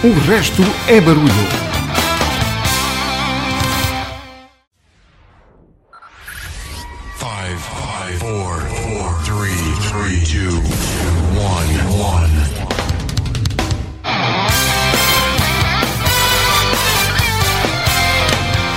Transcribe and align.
O 0.00 0.12
resto 0.30 0.62
é 0.86 1.00
barulho. 1.00 1.26
Five, 7.16 7.58
five, 7.58 8.18
four, 8.20 8.60
four, 8.60 9.12
three, 9.24 9.74
three, 9.88 10.24
two, 10.24 10.62
one, 11.36 11.74
one. 11.98 12.30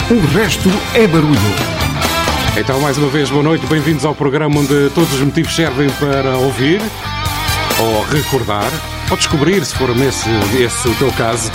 O 0.10 0.28
resto 0.36 0.70
é 0.96 1.06
barulho. 1.06 1.38
Então, 2.58 2.82
mais 2.82 2.98
uma 2.98 3.10
vez, 3.10 3.30
boa 3.30 3.44
noite, 3.44 3.68
bem-vindos 3.68 4.06
ao 4.06 4.16
programa 4.16 4.60
onde 4.60 4.90
todos 4.96 5.14
os 5.14 5.22
motivos 5.22 5.56
servem 5.56 5.92
para 5.92 6.36
ouvir, 6.38 6.82
ou 7.80 8.04
recordar, 8.06 8.72
ou 9.12 9.18
descobrir, 9.18 9.64
se 9.66 9.76
for 9.76 9.90
esse, 9.90 10.30
esse 10.58 10.88
o 10.88 10.96
teu 10.96 11.12
caso, 11.12 11.52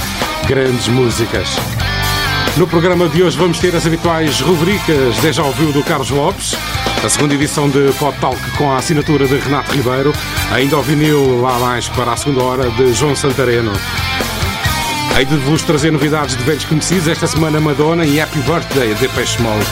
grandes 0.46 0.88
músicas. 0.88 1.48
No 2.56 2.66
programa 2.66 3.08
de 3.08 3.22
hoje 3.22 3.36
vamos 3.36 3.58
ter 3.58 3.74
as 3.74 3.86
habituais 3.86 4.40
rubricas 4.40 5.18
Deja 5.18 5.42
Ouviu 5.42 5.72
do 5.72 5.82
Carlos 5.82 6.10
Lopes, 6.10 6.54
a 7.04 7.08
segunda 7.08 7.34
edição 7.34 7.68
de 7.68 7.92
Pod 7.98 8.16
Talk 8.18 8.38
com 8.52 8.70
a 8.70 8.76
assinatura 8.76 9.26
de 9.26 9.36
Renato 9.38 9.72
Ribeiro, 9.72 10.12
ainda 10.52 10.76
ao 10.76 10.82
vinil 10.82 11.40
lá 11.40 11.58
mais 11.58 11.88
para 11.88 12.12
a 12.12 12.16
segunda 12.16 12.44
hora 12.44 12.70
de 12.70 12.92
João 12.92 13.16
Santareno. 13.16 13.72
Hei 15.16 15.24
de 15.24 15.36
vos 15.36 15.62
trazer 15.62 15.90
novidades 15.90 16.36
de 16.36 16.42
velhos 16.44 16.64
conhecidos 16.66 17.08
esta 17.08 17.26
semana 17.26 17.58
Madonna 17.58 18.04
e 18.04 18.20
Happy 18.20 18.38
Birthday 18.40 18.94
de 18.94 19.00
Depeche 19.00 19.40
Mode. 19.40 19.66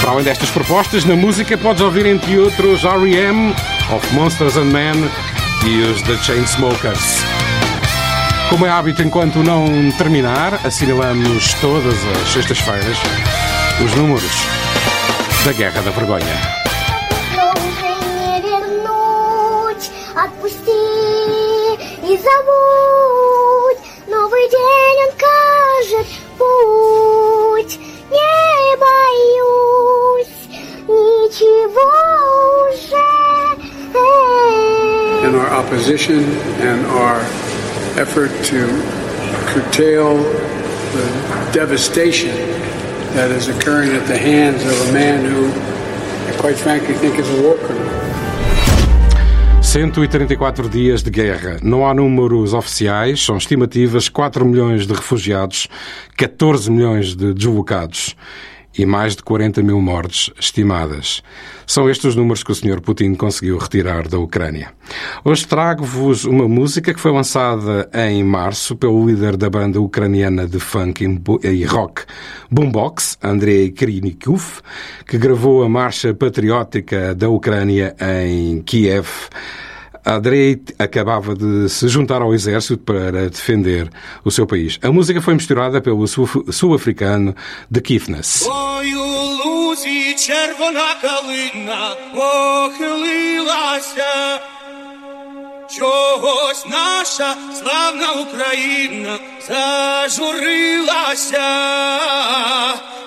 Para 0.00 0.10
além 0.10 0.24
destas 0.24 0.50
propostas, 0.50 1.04
na 1.04 1.16
música 1.16 1.56
podes 1.58 1.82
ouvir 1.82 2.06
entre 2.06 2.38
outros 2.38 2.84
R.E.M., 2.84 3.54
Of 3.90 4.14
Monsters 4.14 4.56
and 4.56 4.64
Men 4.64 5.10
e 5.64 5.82
os 5.82 6.02
The 6.02 6.16
Chainsmokers. 6.18 7.24
Como 8.50 8.66
é 8.66 8.70
hábito, 8.70 9.02
enquanto 9.02 9.42
não 9.42 9.90
terminar, 9.92 10.60
assinalamos 10.66 11.54
todas 11.54 11.96
as 12.04 12.28
sextas-feiras 12.28 12.98
os 13.84 13.94
números 13.94 14.46
da 15.44 15.52
Guerra 15.52 15.82
da 15.82 15.90
Vergonha. 15.90 16.65
Opposition 35.56 36.22
and 36.60 36.84
our 36.86 37.20
effort 37.96 38.30
to 38.44 38.68
curtail 39.48 40.18
the 40.92 41.50
devastation 41.50 42.34
that 43.14 43.30
is 43.30 43.48
occurring 43.48 43.92
at 43.96 44.06
the 44.06 44.18
hands 44.18 44.62
of 44.64 44.88
a 44.88 44.92
man 44.92 45.24
who, 45.24 45.48
I 46.30 46.36
quite 46.38 46.58
frankly, 46.58 46.94
think 46.94 47.18
is 47.18 47.28
a 47.30 47.42
war 47.42 47.56
criminal. 47.56 47.96
134 49.62 50.68
dias 50.68 51.02
de 51.02 51.10
guerra. 51.10 51.58
Não 51.62 51.86
há 51.86 51.94
números 51.94 52.54
oficiais, 52.54 53.24
são 53.24 53.36
estimativas 53.36 54.08
4 54.08 54.44
milhões 54.44 54.86
de 54.86 54.92
refugiados, 54.92 55.68
14 56.16 56.70
milhões 56.70 57.16
de 57.16 57.32
deslocados 57.32 58.14
e 58.78 58.86
mais 58.86 59.16
de 59.16 59.22
40 59.22 59.62
mil 59.62 59.80
mortes 59.80 60.30
estimadas. 60.38 61.22
São 61.66 61.90
estes 61.90 62.06
os 62.06 62.16
números 62.16 62.42
que 62.42 62.52
o 62.52 62.54
Sr. 62.54 62.80
Putin 62.80 63.14
conseguiu 63.14 63.58
retirar 63.58 64.06
da 64.08 64.18
Ucrânia. 64.18 64.72
Hoje 65.24 65.46
trago-vos 65.46 66.24
uma 66.24 66.48
música 66.48 66.94
que 66.94 67.00
foi 67.00 67.12
lançada 67.12 67.88
em 67.92 68.22
março 68.22 68.76
pelo 68.76 69.06
líder 69.06 69.36
da 69.36 69.50
banda 69.50 69.80
ucraniana 69.80 70.46
de 70.46 70.60
funk 70.60 71.04
e 71.42 71.64
rock 71.64 72.02
Boombox, 72.50 73.18
Andrei 73.22 73.70
Krinikov, 73.70 74.60
que 75.06 75.18
gravou 75.18 75.62
a 75.62 75.68
marcha 75.68 76.14
patriótica 76.14 77.14
da 77.14 77.28
Ucrânia 77.28 77.96
em 78.00 78.62
Kiev. 78.62 79.08
Andrei 80.05 80.59
acabava 80.79 81.35
de 81.35 81.69
se 81.69 81.87
juntar 81.87 82.21
ao 82.21 82.33
exército 82.33 82.79
para 82.83 83.29
defender 83.29 83.89
o 84.23 84.31
seu 84.31 84.47
país. 84.47 84.79
A 84.81 84.91
música 84.91 85.21
foi 85.21 85.35
misturada 85.35 85.79
pelo 85.79 86.07
sul-africano 86.07 87.35
The 87.71 87.81
Keefness. 87.81 88.47
Ой, 88.49 88.95
у 88.95 89.05
лузі 89.43 90.15
червона 90.15 90.95
калина 91.01 91.95
похилилася. 92.15 93.21
Чогось 95.79 96.65
наша 96.69 97.35
славна 97.59 98.11
Україна 98.11 99.19
зажурилася, 99.47 101.39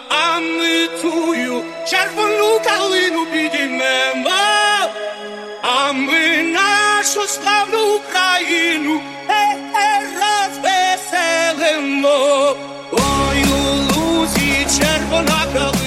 а 0.09 0.41
ми 0.41 0.89
тую 1.03 1.63
червону 1.89 2.61
калину 2.65 3.27
підіймемо, 3.27 4.31
а 5.63 5.93
ми 5.93 6.43
našu 7.10 7.28
slavnu 7.28 7.78
Ukrajinu, 7.96 9.02
e, 9.30 9.44
e, 9.86 9.90
luz 10.20 10.58
e 10.66 10.98
u 12.92 14.26
na 14.26 14.66
červona 14.78 15.79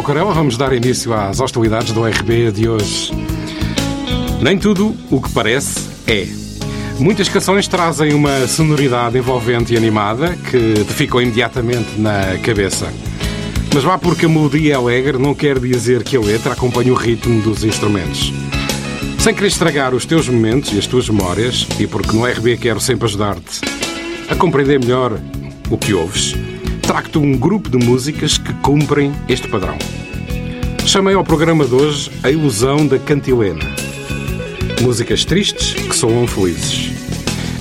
Manuel 0.00 0.02
Carela, 0.02 0.34
vamos 0.34 0.56
dar 0.56 0.72
início 0.72 1.12
às 1.12 1.40
hostilidades 1.40 1.92
do 1.92 2.02
RB 2.04 2.50
de 2.52 2.68
hoje. 2.68 3.12
Nem 4.40 4.56
tudo 4.56 4.94
o 5.10 5.20
que 5.20 5.30
parece 5.30 5.88
é. 6.06 6.26
Muitas 6.98 7.28
canções 7.28 7.68
trazem 7.68 8.14
uma 8.14 8.46
sonoridade 8.46 9.18
envolvente 9.18 9.74
e 9.74 9.76
animada 9.76 10.34
que 10.36 10.84
te 10.84 10.92
ficam 10.94 11.20
imediatamente 11.20 12.00
na 12.00 12.38
cabeça. 12.42 12.90
Mas 13.74 13.84
vá 13.84 13.98
porque 13.98 14.24
a 14.24 14.28
melodia 14.28 14.72
é 14.72 14.76
alegre 14.76 15.18
não 15.18 15.34
quer 15.34 15.58
dizer 15.58 16.02
que 16.02 16.16
a 16.16 16.20
letra 16.20 16.54
acompanhe 16.54 16.90
o 16.90 16.94
ritmo 16.94 17.42
dos 17.42 17.62
instrumentos. 17.62 18.32
Sem 19.18 19.34
querer 19.34 19.48
estragar 19.48 19.94
os 19.94 20.06
teus 20.06 20.28
momentos 20.28 20.72
e 20.72 20.78
as 20.78 20.86
tuas 20.86 21.08
memórias, 21.10 21.66
e 21.78 21.86
porque 21.86 22.16
no 22.16 22.24
RB 22.24 22.56
quero 22.56 22.80
sempre 22.80 23.06
ajudar-te 23.06 23.60
a 24.30 24.34
compreender 24.34 24.80
melhor 24.80 25.20
o 25.68 25.76
que 25.76 25.92
ouves, 25.92 26.34
trago-te 26.80 27.18
um 27.18 27.36
grupo 27.36 27.68
de 27.68 27.76
músicas 27.84 28.38
que 28.38 28.54
cumprem 28.54 29.12
este 29.28 29.46
padrão. 29.46 29.76
Chamei 30.90 31.14
ao 31.14 31.22
programa 31.22 31.64
de 31.64 31.72
hoje 31.72 32.10
A 32.20 32.32
Ilusão 32.32 32.84
da 32.84 32.98
Cantilena. 32.98 33.64
Músicas 34.82 35.24
tristes 35.24 35.72
que 35.72 35.94
soam 35.94 36.26
felizes. 36.26 36.90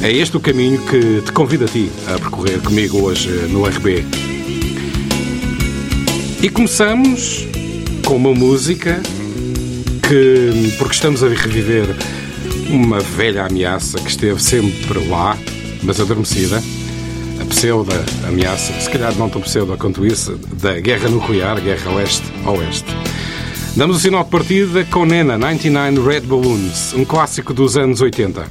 É 0.01 0.11
este 0.11 0.35
o 0.35 0.39
caminho 0.39 0.83
que 0.87 1.21
te 1.21 1.31
convido 1.31 1.65
a 1.65 1.67
ti 1.67 1.91
a 2.07 2.17
percorrer 2.17 2.59
comigo 2.59 2.99
hoje 2.99 3.29
no 3.49 3.67
RB. 3.67 4.03
E 6.41 6.49
começamos 6.49 7.45
com 8.03 8.15
uma 8.15 8.33
música 8.33 8.99
que, 10.07 10.73
porque 10.79 10.95
estamos 10.95 11.23
a 11.23 11.27
reviver 11.27 11.85
uma 12.71 12.99
velha 12.99 13.45
ameaça 13.45 13.99
que 13.99 14.09
esteve 14.09 14.41
sempre 14.41 15.07
lá, 15.07 15.37
mas 15.83 15.99
adormecida, 15.99 16.63
a 17.39 17.45
pseudo-ameaça, 17.45 18.73
se 18.73 18.89
calhar 18.89 19.13
não 19.13 19.29
tão 19.29 19.39
pseudo 19.39 19.77
quanto 19.77 20.03
isso, 20.03 20.35
da 20.53 20.79
guerra 20.79 21.09
nuclear, 21.09 21.61
guerra 21.61 21.93
leste-oeste. 21.93 22.98
Damos 23.79 23.95
o 23.95 23.99
sinal 24.01 24.25
de 24.25 24.29
partida 24.29 24.83
com 24.83 25.05
Nena 25.05 25.37
99 25.37 26.01
Red 26.01 26.19
Balloons, 26.27 26.93
um 26.95 27.05
clássico 27.05 27.53
dos 27.53 27.77
anos 27.77 28.01
80. 28.01 28.45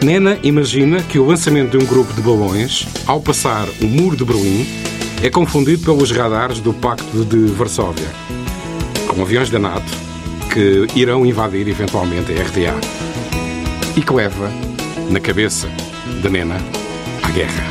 Nena 0.00 0.38
imagina 0.44 1.02
que 1.02 1.18
o 1.18 1.26
lançamento 1.26 1.76
de 1.76 1.84
um 1.84 1.88
grupo 1.88 2.12
de 2.12 2.22
balões, 2.22 2.86
ao 3.04 3.20
passar 3.20 3.66
o 3.82 3.86
muro 3.86 4.16
de 4.16 4.24
Berlim, 4.24 4.64
é 5.24 5.28
confundido 5.28 5.82
pelos 5.82 6.12
radares 6.12 6.60
do 6.60 6.72
Pacto 6.72 7.24
de 7.24 7.46
Varsóvia, 7.46 8.06
com 9.08 9.20
aviões 9.20 9.50
da 9.50 9.58
NATO 9.58 9.92
que 10.54 10.86
irão 10.94 11.26
invadir 11.26 11.66
eventualmente 11.66 12.30
a 12.30 12.40
RDA 12.40 12.80
e 13.96 14.00
que 14.00 14.12
leva 14.12 14.52
na 15.10 15.18
cabeça 15.18 15.68
de 16.22 16.28
Nena 16.28 16.58
à 17.24 17.30
guerra. 17.32 17.69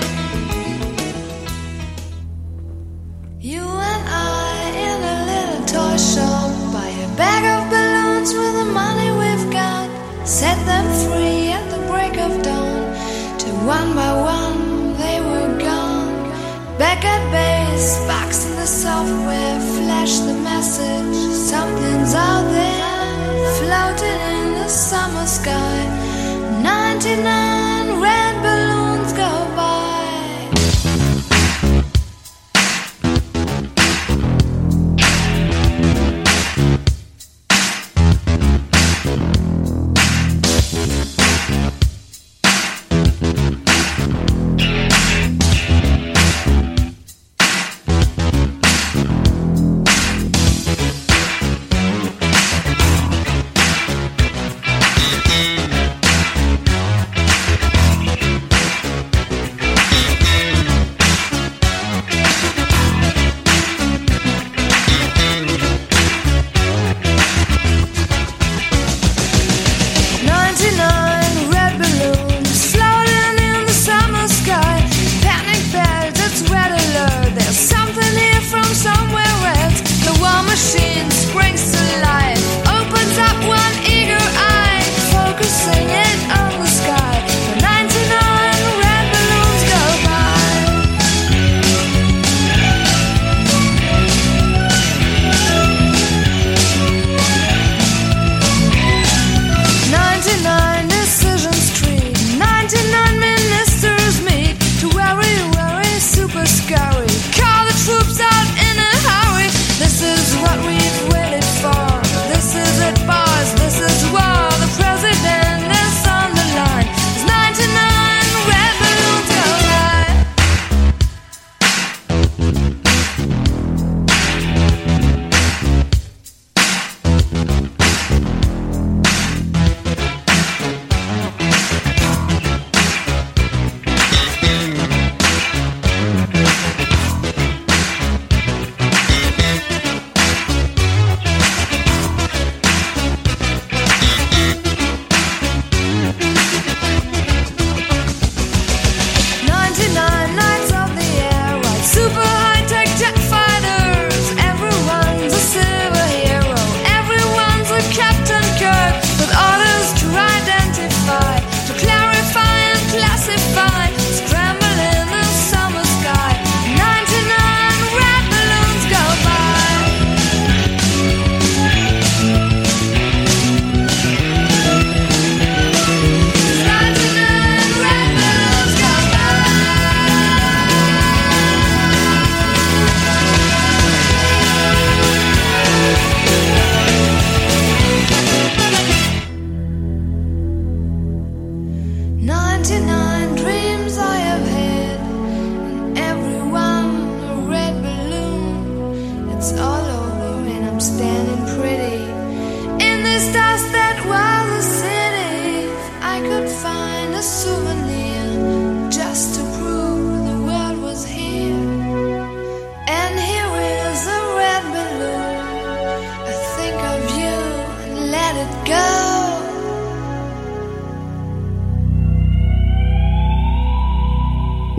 Software, 19.00 19.60
flash 19.78 20.19
the 20.19 20.34
message. 20.50 21.16
Something's 21.51 22.13
out 22.13 22.46
there, 22.51 23.54
floating 23.60 24.22
in 24.34 24.48
the 24.60 24.68
summer 24.68 25.25
sky. 25.25 25.80
99 26.62 27.49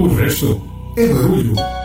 O 0.01 0.09
resto 0.15 0.59
é 0.97 1.07
barulho. 1.09 1.80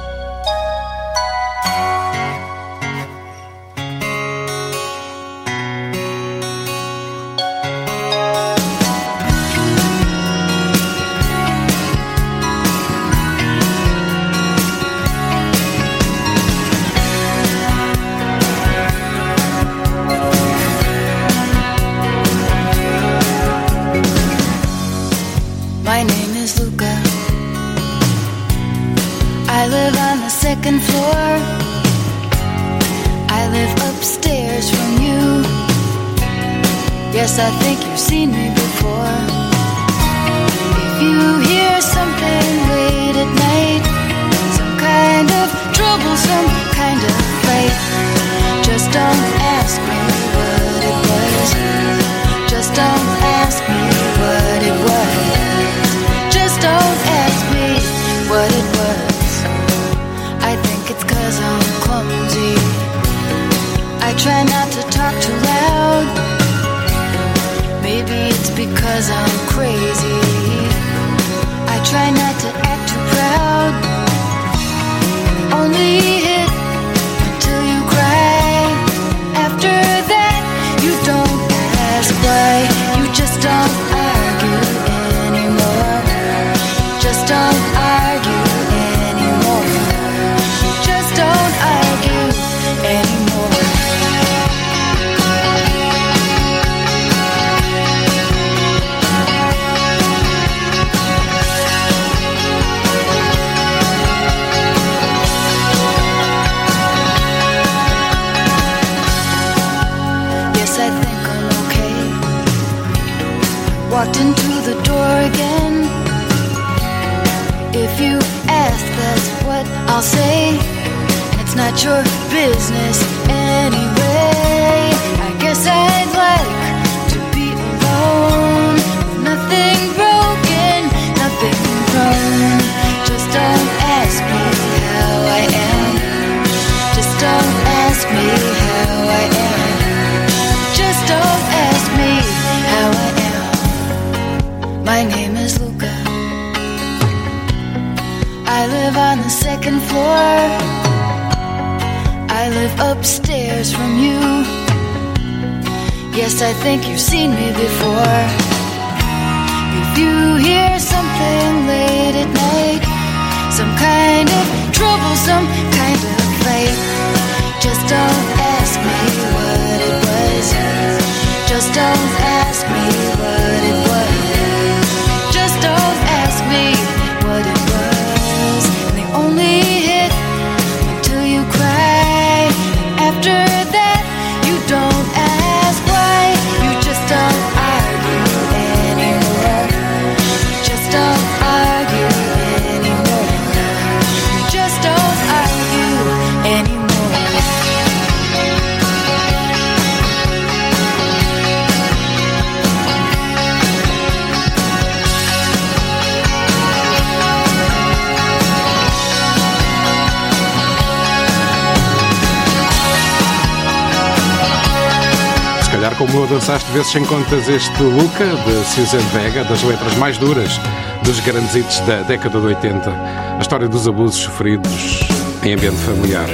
como 215.94 216.26
dançaste 216.26 216.72
vezes 216.72 216.92
sem 216.92 217.06
contas 217.06 217.48
este 217.48 217.84
Luca, 217.84 218.26
de 218.26 218.66
Susan 218.66 219.06
Vega, 219.14 219.44
das 219.44 219.62
letras 219.62 219.96
mais 219.98 220.18
duras 220.18 220.60
dos 221.04 221.20
grandes 221.20 221.54
hits 221.56 221.80
da 221.82 222.02
década 222.02 222.40
de 222.40 222.48
80. 222.48 222.90
A 222.90 223.38
história 223.40 223.68
dos 223.68 223.88
abusos 223.88 224.22
sofridos 224.22 225.02
em 225.44 225.54
ambiente 225.54 225.78
familiar. 225.78 226.28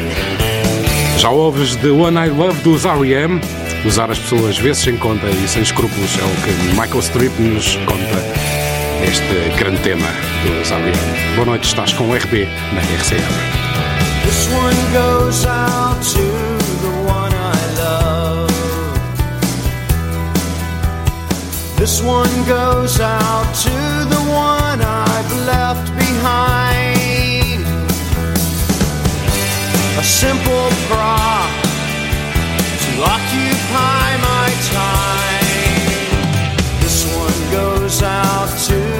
Já 1.17 1.29
ouves 1.29 1.75
The 1.77 1.89
One 1.89 2.17
I 2.17 2.29
Love 2.29 2.61
dos 2.61 2.85
R.E.M.? 2.85 3.41
Usar 3.85 4.09
as 4.09 4.19
pessoas 4.19 4.57
vezes 4.57 4.83
sem 4.83 4.95
conta 4.95 5.27
e 5.27 5.47
sem 5.47 5.63
escrúpulos 5.63 6.17
é 6.17 6.23
o 6.23 6.29
que 6.43 6.51
Michael 6.79 6.99
Strip 6.99 7.41
nos 7.41 7.75
conta 7.77 8.23
neste 9.01 9.57
grande 9.57 9.81
tema 9.81 10.07
dos 10.45 10.71
R.E.M. 10.71 11.35
Boa 11.35 11.45
noite, 11.47 11.67
estás 11.67 11.91
com 11.93 12.09
o 12.09 12.15
RB 12.15 12.47
na 12.73 12.81
RCM. 12.81 13.21
This 21.81 21.99
one 22.03 22.29
goes 22.45 22.99
out 22.99 23.55
to 23.63 23.71
the 24.13 24.21
one 24.29 24.81
I've 24.83 25.33
left 25.47 25.87
behind. 25.97 27.65
A 29.97 30.03
simple 30.03 30.69
prop 30.85 31.49
to 32.83 32.91
occupy 33.01 34.05
my 34.29 34.47
time. 34.69 35.47
This 36.81 37.03
one 37.15 37.51
goes 37.51 38.03
out 38.03 38.55
to 38.67 38.90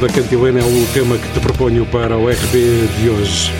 Da 0.00 0.08
cantilena 0.08 0.60
é 0.60 0.62
o 0.62 0.86
tema 0.92 1.16
que 1.16 1.32
te 1.32 1.40
proponho 1.40 1.86
para 1.86 2.18
o 2.18 2.28
RB 2.28 2.86
de 2.98 3.08
hoje. 3.08 3.50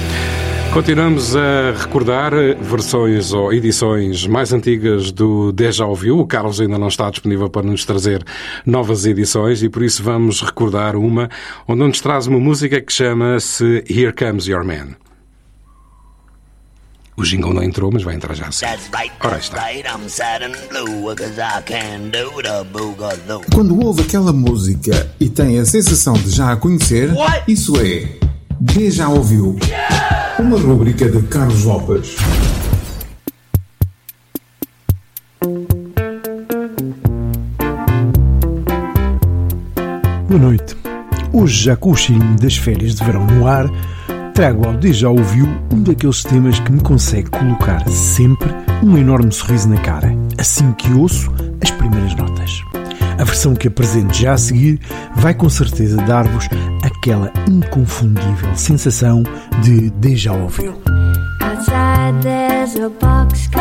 Continuamos 0.71 1.35
a 1.35 1.73
recordar 1.73 2.33
versões 2.61 3.33
ou 3.33 3.55
edições 3.55 4.27
mais 4.27 4.53
antigas 4.53 5.11
do 5.11 5.51
Deja 5.51 5.87
Ouviu. 5.87 6.19
O 6.19 6.27
Carlos 6.27 6.61
ainda 6.61 6.79
não 6.79 6.89
está 6.89 7.09
disponível 7.09 7.49
para 7.49 7.63
nos 7.63 7.87
trazer 7.87 8.23
novas 8.67 9.07
edições 9.07 9.63
e 9.63 9.71
por 9.71 9.83
isso 9.83 10.03
vamos 10.03 10.43
recordar 10.43 10.95
uma 10.95 11.31
onde 11.67 11.85
nos 11.85 12.03
traz 12.03 12.27
uma 12.27 12.39
música 12.39 12.83
que 12.83 12.93
chama-se 12.93 13.83
Here 13.89 14.13
Comes 14.13 14.47
Your 14.47 14.63
Man. 14.63 15.06
O 17.19 17.23
jingle 17.23 17.55
não 17.55 17.63
entrou, 17.63 17.91
mas 17.91 18.03
vai 18.03 18.15
entrar 18.15 18.35
já 18.35 18.49
assim. 18.49 18.67
Ora 19.21 19.39
está. 19.39 19.57
Quando 23.55 23.81
ouve 23.83 24.03
aquela 24.03 24.35
música 24.35 25.11
e 25.19 25.31
tem 25.31 25.59
a 25.59 25.65
sensação 25.65 26.13
de 26.13 26.31
já 26.31 26.53
a 26.53 26.57
conhecer, 26.57 27.11
isso 27.49 27.75
é 27.81 28.19
Deja 28.61 29.09
Ouviu. 29.09 29.57
Uma 30.39 30.59
rúbrica 30.59 31.09
de 31.11 31.23
Carlos 31.29 31.65
Lopes. 31.65 32.17
Boa 40.29 40.41
noite. 40.41 40.77
Hoje, 41.33 41.65
já 41.65 41.77
com 41.77 41.93
o 41.93 41.97
cheirinho 41.97 42.37
das 42.37 42.57
férias 42.57 42.95
de 42.95 43.05
verão 43.05 43.27
no 43.27 43.47
ar, 43.47 43.71
trago 44.37 44.69
ao 44.69 44.75
Deja 44.75 45.09
Ouviu 45.09 45.49
um 45.73 45.83
daqueles 45.83 46.23
temas 46.23 46.61
que 46.61 46.71
me 46.71 46.83
consegue 46.83 47.31
colocar 47.31 47.89
sempre 47.89 48.51
um 48.83 48.99
enorme 48.99 49.33
sorriso 49.33 49.67
na 49.67 49.79
cara, 49.79 50.13
assim 50.37 50.73
que 50.73 50.93
ouço 50.93 51.33
as 51.63 51.71
primeiras 51.71 52.15
notas. 52.15 52.63
A 53.19 53.25
versão 53.25 53.55
que 53.55 53.67
apresento 53.67 54.15
já 54.15 54.35
a 54.35 54.37
seguir 54.37 54.79
vai 55.17 55.33
com 55.33 55.49
certeza 55.49 55.97
dar-vos 56.03 56.51
aquela 56.83 57.33
inconfundível 57.49 58.55
sensação 58.55 59.23
de 59.63 59.89
Deja 59.93 60.35
Ouviu. 60.35 60.75
Outside 61.41 62.21
there's 62.23 62.77
a 62.77 62.91
boxcar 62.91 63.56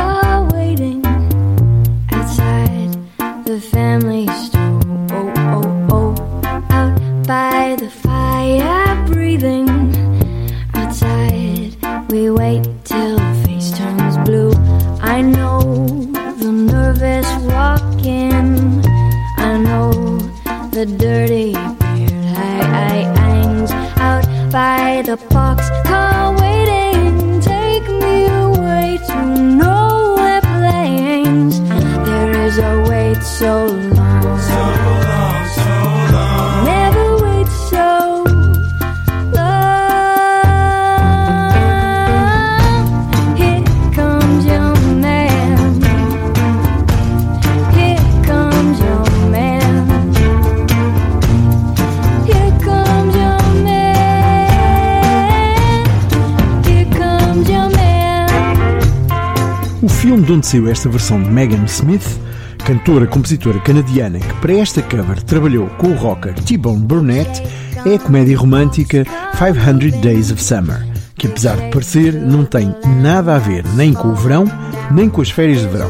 esta 60.76 60.90
versão 60.90 61.24
de 61.24 61.30
Megan 61.30 61.64
Smith, 61.68 62.20
cantora 62.66 63.08
compositora 63.08 63.58
canadiana 63.62 64.20
que 64.20 64.34
para 64.42 64.58
esta 64.58 64.82
cover 64.82 65.24
trabalhou 65.24 65.68
com 65.78 65.88
o 65.88 65.96
rocker 65.96 66.34
T-Bone 66.34 66.82
Burnett, 66.82 67.42
é 67.86 67.96
a 67.96 68.00
comédia 68.00 68.38
romântica 68.38 69.06
500 69.38 70.02
Days 70.02 70.32
of 70.32 70.44
Summer, 70.44 70.86
que 71.18 71.28
apesar 71.28 71.56
de 71.56 71.70
parecer 71.70 72.14
não 72.14 72.44
tem 72.44 72.76
nada 73.02 73.36
a 73.36 73.40
ver 73.40 73.64
nem 73.76 73.94
com 73.94 74.10
o 74.10 74.16
verão, 74.16 74.44
nem 74.92 75.08
com 75.08 75.22
as 75.22 75.30
férias 75.30 75.62
de 75.62 75.68
verão. 75.70 75.90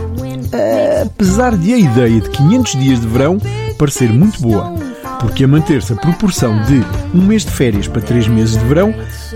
Apesar 1.04 1.58
de 1.58 1.74
a 1.74 1.78
ideia 1.80 2.22
de 2.22 2.30
500 2.30 2.80
dias 2.80 3.02
de 3.02 3.08
verão 3.08 3.40
parecer 3.80 4.14
muito 4.14 4.40
boa, 4.40 4.72
porque 5.20 5.46
a 5.46 5.48
manter-se 5.48 5.94
a 5.94 5.96
proporção 5.96 6.62
de 6.62 6.86
um 7.12 7.26
mês 7.26 7.44
de 7.44 7.52
férias 7.52 7.88
para 7.88 8.04
três 8.04 8.28
meses 8.28 8.56
de 8.56 8.66
verão 8.66 8.94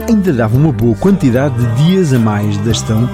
ainda 0.07 0.31
dava 0.31 0.55
uma 0.55 0.71
boa 0.71 0.95
quantidade 0.95 1.55
de 1.57 1.85
dias 1.85 2.13
a 2.13 2.19
mais 2.19 2.55
das 2.57 2.83
tão 2.83 3.09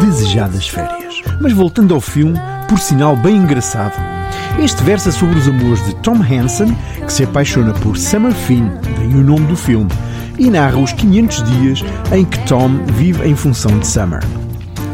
desejadas 0.00 0.68
férias. 0.68 1.19
Mas 1.40 1.54
voltando 1.54 1.94
ao 1.94 2.00
filme, 2.02 2.38
por 2.68 2.78
sinal 2.78 3.16
bem 3.16 3.36
engraçado, 3.36 3.94
este 4.62 4.82
versa 4.82 5.10
sobre 5.10 5.38
os 5.38 5.48
amores 5.48 5.82
de 5.86 5.94
Tom 5.96 6.16
Hansen, 6.22 6.76
que 7.06 7.12
se 7.12 7.24
apaixona 7.24 7.72
por 7.72 7.96
Summer 7.96 8.32
Finn, 8.32 8.68
daí 8.98 9.14
o 9.14 9.24
nome 9.24 9.46
do 9.46 9.56
filme, 9.56 9.90
e 10.38 10.50
narra 10.50 10.76
os 10.76 10.92
500 10.92 11.42
dias 11.44 11.84
em 12.12 12.26
que 12.26 12.38
Tom 12.46 12.68
vive 12.92 13.26
em 13.26 13.34
função 13.34 13.78
de 13.78 13.86
Summer. 13.86 14.22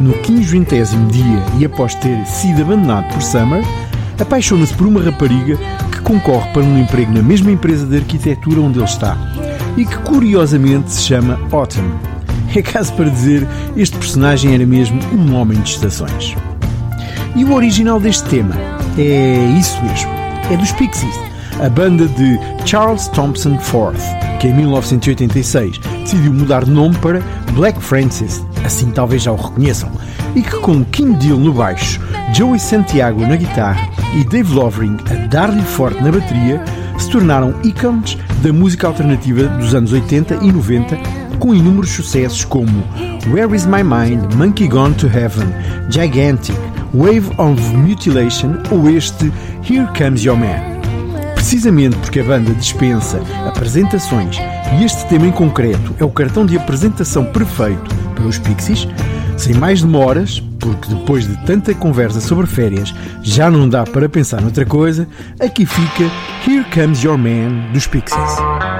No 0.00 0.12
500 0.12 0.70
dia 1.08 1.42
e 1.58 1.64
após 1.64 1.96
ter 1.96 2.24
sido 2.26 2.62
abandonado 2.62 3.12
por 3.12 3.22
Summer, 3.22 3.64
apaixona-se 4.20 4.74
por 4.74 4.86
uma 4.86 5.02
rapariga 5.02 5.58
que 5.90 6.00
concorre 6.02 6.52
para 6.52 6.62
um 6.62 6.78
emprego 6.78 7.12
na 7.12 7.22
mesma 7.22 7.50
empresa 7.50 7.84
de 7.84 7.96
arquitetura 7.96 8.60
onde 8.60 8.78
ele 8.78 8.84
está 8.84 9.16
e 9.76 9.84
que 9.84 9.98
curiosamente 9.98 10.92
se 10.92 11.02
chama 11.02 11.40
Autumn. 11.50 12.15
É 12.54 12.62
caso 12.62 12.92
para 12.94 13.10
dizer, 13.10 13.46
este 13.76 13.96
personagem 13.96 14.54
era 14.54 14.64
mesmo 14.64 14.98
um 15.12 15.34
homem 15.34 15.60
de 15.60 15.70
estações. 15.70 16.34
E 17.34 17.44
o 17.44 17.52
original 17.52 18.00
deste 18.00 18.24
tema 18.28 18.54
é 18.96 19.44
isso 19.58 19.78
mesmo, 19.82 20.10
é 20.50 20.56
dos 20.56 20.72
Pixies, 20.72 21.14
a 21.60 21.68
banda 21.68 22.06
de 22.06 22.38
Charles 22.64 23.08
Thompson 23.08 23.54
IV, 23.54 23.92
que 24.40 24.48
em 24.48 24.54
1986 24.54 25.78
decidiu 26.00 26.32
mudar 26.32 26.64
de 26.64 26.70
nome 26.70 26.96
para 26.96 27.20
Black 27.52 27.80
Francis, 27.80 28.42
assim 28.64 28.90
talvez 28.90 29.22
já 29.22 29.32
o 29.32 29.36
reconheçam, 29.36 29.90
e 30.34 30.42
que 30.42 30.56
com 30.60 30.84
Kim 30.84 31.12
Deal 31.12 31.38
no 31.38 31.52
baixo, 31.52 32.00
Joey 32.34 32.58
Santiago 32.58 33.20
na 33.20 33.36
guitarra 33.36 33.88
e 34.14 34.24
Dave 34.24 34.54
Lovering 34.54 34.96
a 35.10 35.26
dar-lhe 35.26 35.62
forte 35.62 36.02
na 36.02 36.12
bateria, 36.12 36.62
se 36.98 37.10
tornaram 37.10 37.54
ícones 37.62 38.16
da 38.42 38.52
música 38.52 38.86
alternativa 38.86 39.44
dos 39.44 39.74
anos 39.74 39.92
80 39.92 40.36
e 40.42 40.52
90, 40.52 40.98
com 41.36 41.54
inúmeros 41.54 41.90
sucessos 41.90 42.44
como 42.44 42.84
Where 43.30 43.54
Is 43.54 43.66
My 43.66 43.82
Mind, 43.82 44.34
Monkey 44.34 44.68
Gone 44.68 44.94
to 44.94 45.06
Heaven, 45.06 45.46
Gigantic, 45.90 46.56
Wave 46.94 47.30
of 47.38 47.60
Mutilation 47.76 48.54
ou 48.70 48.88
este 48.88 49.32
Here 49.68 49.88
Comes 49.96 50.22
Your 50.22 50.36
Man. 50.36 50.76
Precisamente 51.34 51.96
porque 51.98 52.20
a 52.20 52.24
banda 52.24 52.52
dispensa 52.54 53.20
apresentações 53.46 54.38
e 54.78 54.84
este 54.84 55.06
tema 55.08 55.26
em 55.26 55.32
concreto 55.32 55.94
é 55.98 56.04
o 56.04 56.10
cartão 56.10 56.44
de 56.44 56.56
apresentação 56.56 57.24
perfeito 57.24 57.94
para 58.14 58.26
os 58.26 58.38
Pixies, 58.38 58.88
sem 59.36 59.54
mais 59.54 59.82
demoras, 59.82 60.40
porque 60.58 60.92
depois 60.92 61.26
de 61.26 61.36
tanta 61.44 61.74
conversa 61.74 62.20
sobre 62.20 62.46
férias 62.46 62.94
já 63.22 63.50
não 63.50 63.68
dá 63.68 63.84
para 63.84 64.08
pensar 64.08 64.40
noutra 64.40 64.66
coisa, 64.66 65.06
aqui 65.38 65.64
fica 65.64 66.10
Here 66.46 66.64
Comes 66.74 67.02
Your 67.02 67.18
Man 67.18 67.72
dos 67.72 67.86
Pixies. 67.86 68.75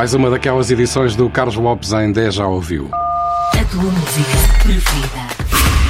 Mais 0.00 0.14
uma 0.14 0.30
daquelas 0.30 0.70
edições 0.70 1.14
do 1.14 1.28
Carlos 1.28 1.56
Lopes 1.56 1.92
em 1.92 2.10
10 2.10 2.36
já 2.36 2.46
ouviu. 2.46 2.88
A 2.94 3.64
tua 3.66 3.82
música 3.82 4.38
preferida 4.62 5.26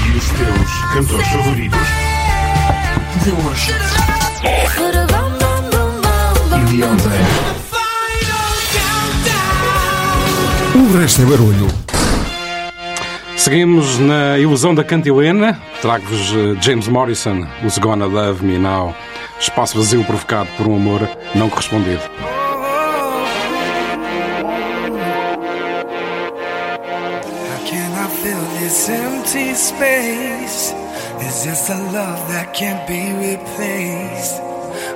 E 0.05 0.18
os 0.18 0.31
teus 0.31 0.83
cantores 0.92 1.29
favoritos. 1.29 1.79
de 3.23 3.31
hoje. 3.31 3.73
E 6.57 6.64
de 6.64 6.83
ontem. 6.83 7.20
O 10.75 10.99
resto 10.99 11.23
é 11.23 11.25
barulho. 11.27 11.68
Seguimos 13.37 13.96
na 14.01 14.37
ilusão 14.40 14.75
da 14.75 14.83
cantilena. 14.83 15.57
Trago-vos 15.81 16.35
eh, 16.35 16.61
James 16.61 16.88
Morrison, 16.88 17.46
Who's 17.62 17.79
Gonna 17.79 18.07
Love 18.07 18.44
Me 18.44 18.59
Now. 18.59 18.92
Espaço 19.38 19.79
vazio 19.79 20.03
provocado 20.03 20.49
por 20.57 20.66
um 20.66 20.75
amor 20.75 21.09
não 21.33 21.49
correspondido. 21.49 22.03
fill 28.22 28.44
this 28.61 28.88
empty 28.88 29.54
space? 29.54 30.72
Is 31.26 31.44
this 31.44 31.70
a 31.70 31.78
love 31.98 32.20
that 32.28 32.52
can't 32.52 32.87
be 32.87 33.02
replaced? 33.28 34.37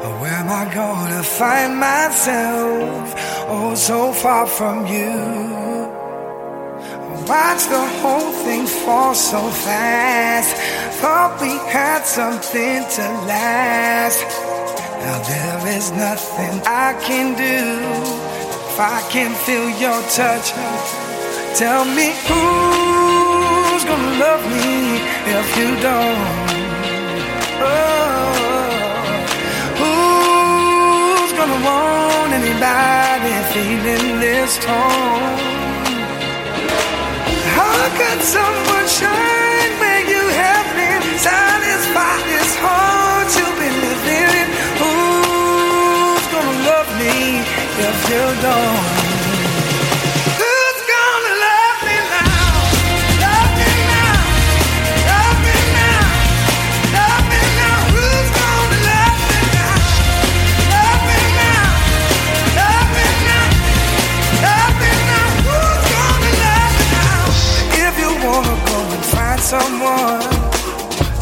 Or 0.04 0.12
where 0.20 0.38
am 0.44 0.50
I 0.62 0.64
gonna 0.74 1.22
find 1.22 1.72
myself? 1.78 3.14
Oh, 3.48 3.74
so 3.74 4.12
far 4.12 4.46
from 4.46 4.87
you. 4.87 5.14
Watch 7.26 7.62
the 7.76 7.87
whole 8.00 8.32
thing 8.44 8.66
fall 8.66 9.14
so 9.14 9.40
fast. 9.66 10.52
Thought 11.00 11.40
we 11.40 11.54
had 11.72 12.02
something 12.04 12.78
to 12.96 13.04
last. 13.32 14.20
Now 15.04 15.18
there 15.32 15.76
is 15.76 15.87
nothing 15.92 16.54
I 16.66 16.92
can 17.06 17.28
do 17.48 17.64
if 18.68 18.78
I 18.78 19.00
can 19.14 19.32
feel 19.44 19.68
your 19.84 20.00
touch. 20.20 20.52
Tell 21.58 21.84
me 21.84 22.12
who 22.26 22.63
love 24.18 24.42
me 24.46 25.00
if 25.38 25.46
you 25.59 25.70
don't? 25.83 26.29
Oh, 27.66 28.35
who's 29.81 31.33
gonna 31.38 31.61
want 31.66 32.33
anybody 32.40 33.35
feeling 33.53 34.20
this 34.20 34.59
torn? 34.64 35.38
How 37.59 37.81
could 37.98 38.20
someone 38.22 38.88
shine 38.98 39.72
when 39.83 40.03
you 40.14 40.24
have 40.42 40.68
been 40.79 41.03
satisfied 41.18 42.24
this 42.31 42.53
heart 42.64 43.29
you've 43.38 43.59
been 43.62 43.77
living? 43.88 44.48
Who's 44.83 46.27
gonna 46.35 46.57
love 46.70 46.90
me 47.03 47.42
if 47.88 47.98
you 48.11 48.24
don't? 48.42 49.03
someone. 69.54 70.22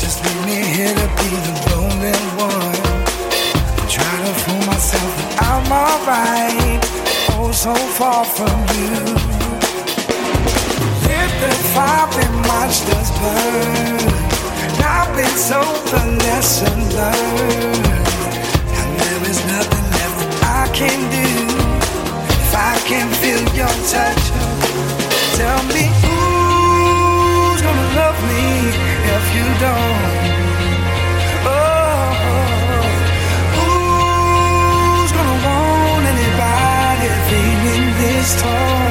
Just 0.02 0.16
leave 0.24 0.42
me 0.50 0.58
here 0.76 0.94
to 1.02 1.08
be 1.20 1.30
the 1.46 1.54
lonely 1.68 2.18
one. 2.48 2.82
Try 3.94 4.14
to 4.26 4.32
fool 4.42 4.62
myself 4.72 5.10
that 5.18 5.32
I'm 5.50 5.68
alright. 5.84 6.82
Oh, 7.34 7.50
so 7.52 7.74
far 7.98 8.24
from 8.36 8.58
you. 8.78 8.96
Lit 11.06 11.32
the 11.42 11.52
fire 11.74 12.08
and 12.24 12.36
watched 12.50 12.86
us 12.98 13.08
burn. 13.20 14.00
I've 14.94 15.10
been 15.16 15.36
so 15.50 15.60
the 15.92 16.02
lesson 16.24 16.78
learned. 16.98 17.86
And 18.78 18.90
there 19.00 19.22
is 19.32 19.38
nothing 19.54 19.86
left 19.98 20.20
I 20.60 20.64
can 20.80 20.98
do 21.18 21.28
if 22.40 22.50
I 22.70 22.74
can 22.90 23.08
feel 23.20 23.42
your 23.60 23.74
touch. 23.92 24.24
Tell 25.38 25.62
me 25.74 26.01
gonna 27.66 27.88
love 28.00 28.18
me 28.30 28.44
if 29.16 29.24
you 29.36 29.46
don't? 29.66 30.02
Oh, 31.54 32.10
who's 33.56 35.10
gonna 35.16 35.38
want 35.46 36.04
anybody 36.14 37.08
feeling 37.28 37.86
this 38.00 38.28
torn? 38.42 38.81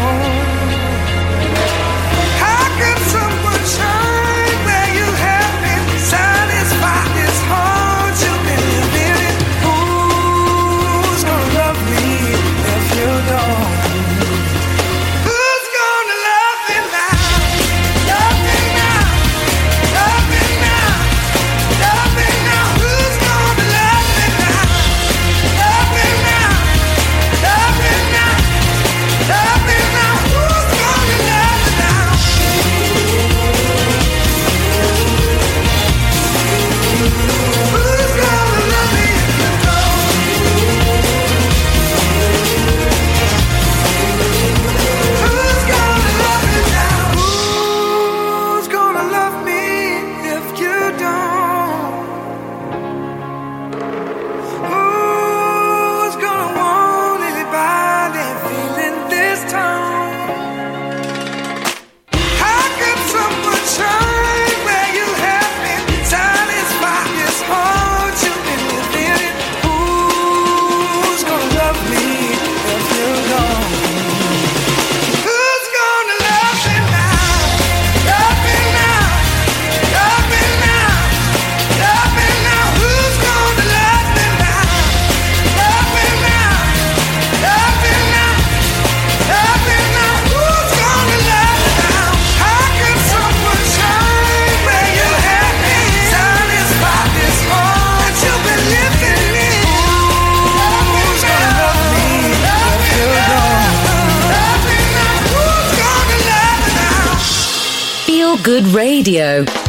Good 108.43 108.65
Radio. 108.73 109.60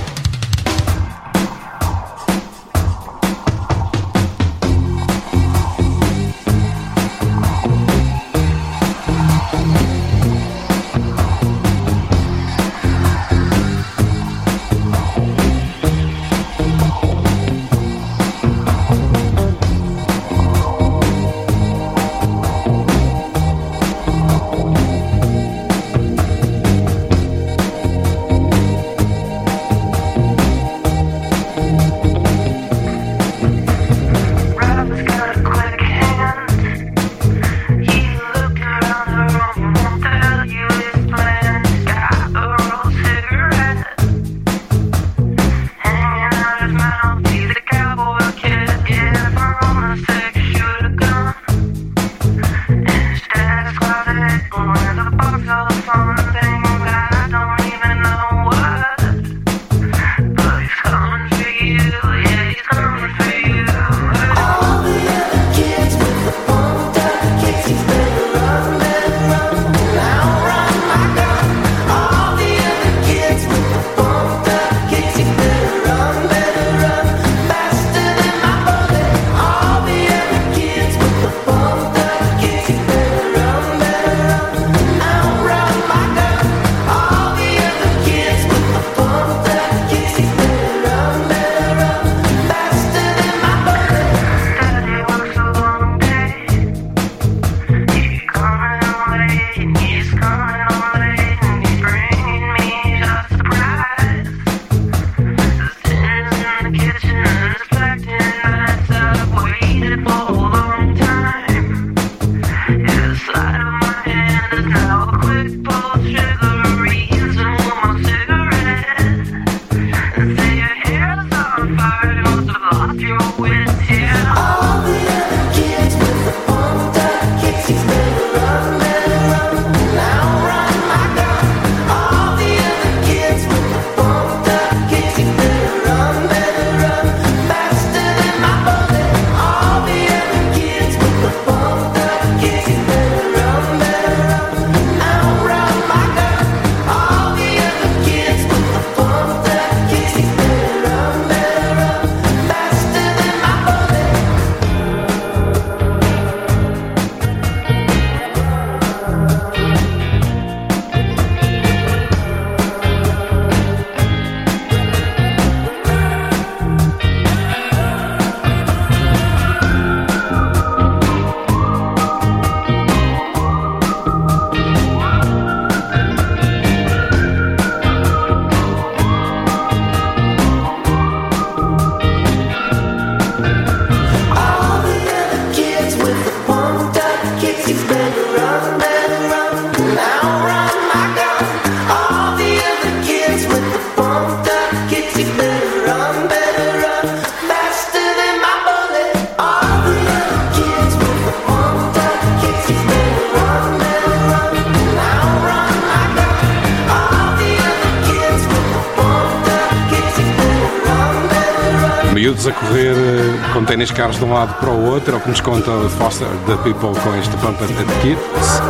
Miúdos 212.22 212.46
a 212.46 212.52
correr 212.52 212.94
eh, 212.94 213.52
com 213.52 213.64
ténis 213.64 213.90
carros 213.90 214.16
de 214.16 214.24
um 214.24 214.32
lado 214.32 214.54
para 214.60 214.70
o 214.70 214.92
outro, 214.92 215.12
é 215.12 215.16
o 215.18 215.20
que 215.20 215.28
nos 215.28 215.40
conta 215.40 215.72
Foster 215.98 216.28
the 216.46 216.54
People 216.62 216.96
com 217.00 217.16
este 217.16 217.36
Pump 217.38 217.60
and 217.60 218.00
Kids. 218.00 218.62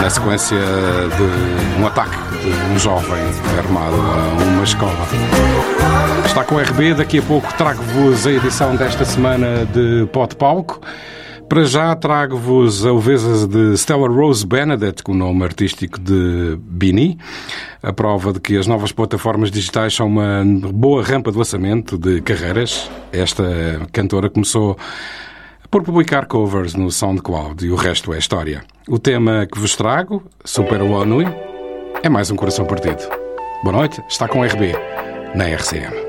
Na 0.00 0.08
sequência 0.08 0.56
de 0.56 1.78
um 1.78 1.86
ataque 1.86 2.16
de 2.40 2.72
um 2.72 2.78
jovem 2.78 3.22
armado 3.58 3.96
a 3.96 4.42
uma 4.44 4.64
escola. 4.64 5.06
Está 6.24 6.42
com 6.42 6.54
o 6.54 6.58
RB, 6.58 6.94
daqui 6.94 7.18
a 7.18 7.22
pouco 7.22 7.52
trago-vos 7.52 8.26
a 8.26 8.30
edição 8.30 8.74
desta 8.76 9.04
semana 9.04 9.66
de 9.66 10.06
Pod 10.10 10.36
Palco. 10.36 10.80
Para 11.48 11.62
já 11.64 11.94
trago-vos 11.94 12.84
a 12.84 12.90
ouveza 12.90 13.46
de 13.46 13.74
Stella 13.76 14.08
Rose 14.08 14.44
Benedett, 14.44 15.02
com 15.02 15.12
o 15.12 15.14
nome 15.14 15.44
artístico 15.44 15.98
de 16.00 16.58
Bini. 16.60 17.18
A 17.80 17.92
prova 17.92 18.32
de 18.32 18.40
que 18.40 18.56
as 18.56 18.66
novas 18.66 18.90
plataformas 18.90 19.50
digitais 19.50 19.94
são 19.94 20.08
uma 20.08 20.44
boa 20.72 21.04
rampa 21.04 21.30
de 21.30 21.38
lançamento 21.38 21.96
de 21.96 22.20
carreiras. 22.20 22.90
Esta 23.12 23.44
cantora 23.92 24.28
começou 24.28 24.76
por 25.70 25.84
publicar 25.84 26.26
covers 26.26 26.74
no 26.74 26.90
SoundCloud 26.90 27.64
e 27.64 27.70
o 27.70 27.76
resto 27.76 28.12
é 28.12 28.18
história. 28.18 28.64
O 28.88 28.98
tema 28.98 29.46
que 29.46 29.58
vos 29.58 29.76
trago, 29.76 30.24
Super 30.44 30.82
One, 30.82 31.26
é 32.02 32.08
mais 32.08 32.28
um 32.28 32.36
coração 32.36 32.64
partido. 32.64 33.02
Boa 33.62 33.76
noite, 33.76 34.02
está 34.08 34.26
com 34.26 34.42
RB 34.42 34.72
na 35.34 35.44
RCM. 35.44 36.05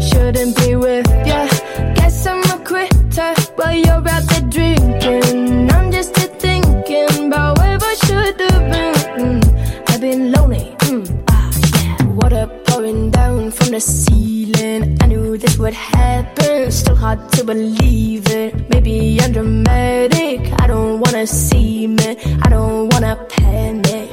Shouldn't 0.00 0.56
be 0.56 0.76
with 0.76 1.06
ya. 1.26 1.46
Guess 1.94 2.26
I'm 2.26 2.42
a 2.44 2.58
quitter 2.64 3.34
while 3.56 3.74
you're 3.74 4.08
out 4.08 4.24
there 4.30 4.48
drinking. 4.48 5.70
I'm 5.70 5.92
just 5.92 6.16
here 6.16 6.28
thinking 6.38 7.26
about 7.26 7.58
where 7.58 7.76
I 7.80 7.94
should 8.06 8.40
have 8.40 8.64
been. 8.72 8.94
Mm, 9.20 9.44
I've 9.90 10.00
been 10.00 10.32
lonely. 10.32 10.74
Mm, 10.88 11.04
ah, 11.28 11.50
yeah. 11.74 12.06
Water 12.06 12.46
pouring 12.66 13.10
down 13.10 13.50
from 13.50 13.72
the 13.72 13.80
ceiling. 13.80 14.96
I 15.02 15.06
knew 15.06 15.36
this 15.36 15.58
would 15.58 15.74
happen. 15.74 16.70
Still 16.70 16.96
hard 16.96 17.30
to 17.32 17.44
believe 17.44 18.26
it. 18.28 18.70
Maybe 18.70 19.20
I'm 19.20 19.32
dramatic. 19.32 20.50
I 20.62 20.66
don't 20.66 21.00
wanna 21.00 21.26
see 21.26 21.86
me. 21.86 22.16
I 22.42 22.48
don't 22.48 22.88
wanna 22.92 23.16
panic. 23.28 24.08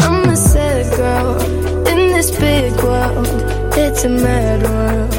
I'm 0.00 0.28
a 0.30 0.36
sad 0.36 0.96
girl 0.96 1.65
this 2.16 2.30
big 2.38 2.72
world. 2.82 3.26
It's 3.76 4.04
a 4.04 4.08
mad 4.08 4.62
world. 4.62 5.12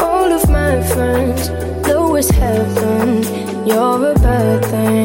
All 0.00 0.30
of 0.38 0.48
my 0.48 0.80
friends 0.92 1.48
know 1.88 2.14
it's 2.14 2.30
heaven. 2.30 3.24
You're 3.66 4.12
a 4.12 4.14
bad 4.14 4.64
thing. 4.66 4.99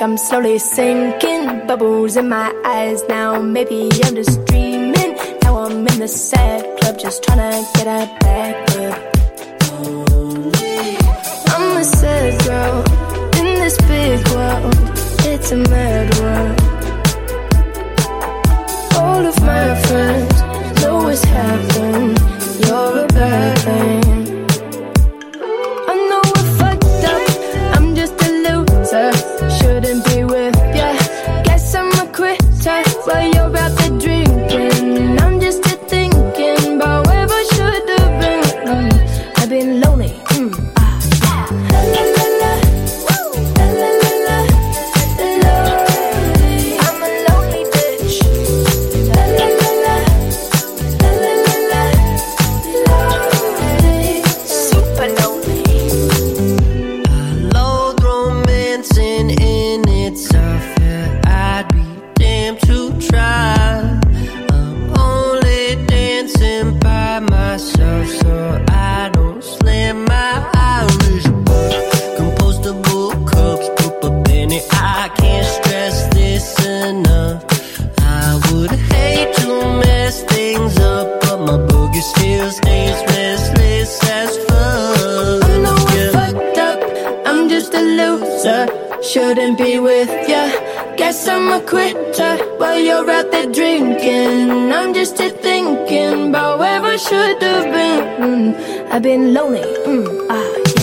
Think 0.00 0.12
I'm 0.12 0.16
slowly 0.16 0.58
sinking. 0.58 1.66
Bubbles 1.66 2.16
in 2.16 2.30
my 2.30 2.50
eyes 2.64 3.02
now. 3.06 3.38
Maybe 3.42 3.90
I'm 4.02 4.14
just 4.14 4.42
dreaming. 4.46 5.14
Now 5.42 5.58
I'm 5.58 5.86
in 5.86 5.98
the 5.98 6.08
sad 6.08 6.80
club 6.80 6.98
just 6.98 7.22
trying 7.22 7.36
to 7.36 7.68
get 7.74 7.86
a 7.86 8.06
back 8.20 8.70
up. 8.80 8.98
I'm 11.52 11.76
a 11.76 11.84
sad 11.84 12.44
girl 12.46 12.78
in 13.40 13.60
this 13.60 13.76
big 13.92 14.26
world. 14.30 14.74
It's 15.28 15.52
a 15.52 15.56
mad 15.56 16.08
world. 16.18 16.60
All 18.96 19.26
of 19.26 19.38
my 19.42 19.74
friends 19.82 20.40
know 20.80 21.08
it's 21.08 21.24
happened. 21.24 22.18
You're 22.64 23.04
a 23.04 23.06
bad 23.08 23.58
thing. 23.58 24.09
With 89.78 90.10
ya. 90.28 90.50
Guess 90.96 91.28
I'm 91.28 91.52
a 91.52 91.60
quitter 91.60 92.36
while 92.58 92.78
you're 92.78 93.08
out 93.10 93.30
there 93.30 93.50
drinking. 93.50 94.72
I'm 94.72 94.92
just 94.92 95.18
here 95.18 95.30
thinking 95.30 96.28
about 96.28 96.58
where 96.58 96.82
I 96.82 96.96
should 96.96 97.42
have 97.42 97.64
been. 97.72 98.00
Mm, 98.20 98.92
I've 98.92 99.02
been 99.02 99.32
lonely. 99.32 99.60
Mm, 99.60 100.26
ah, 100.28 100.56
yeah. 100.76 100.79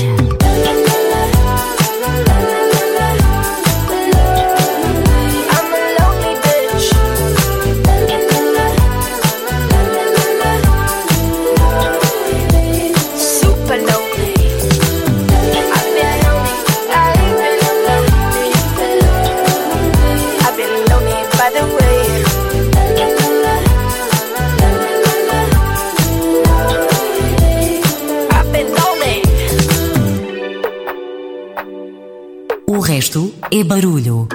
e 33.57 33.63
barulho. 33.63 34.27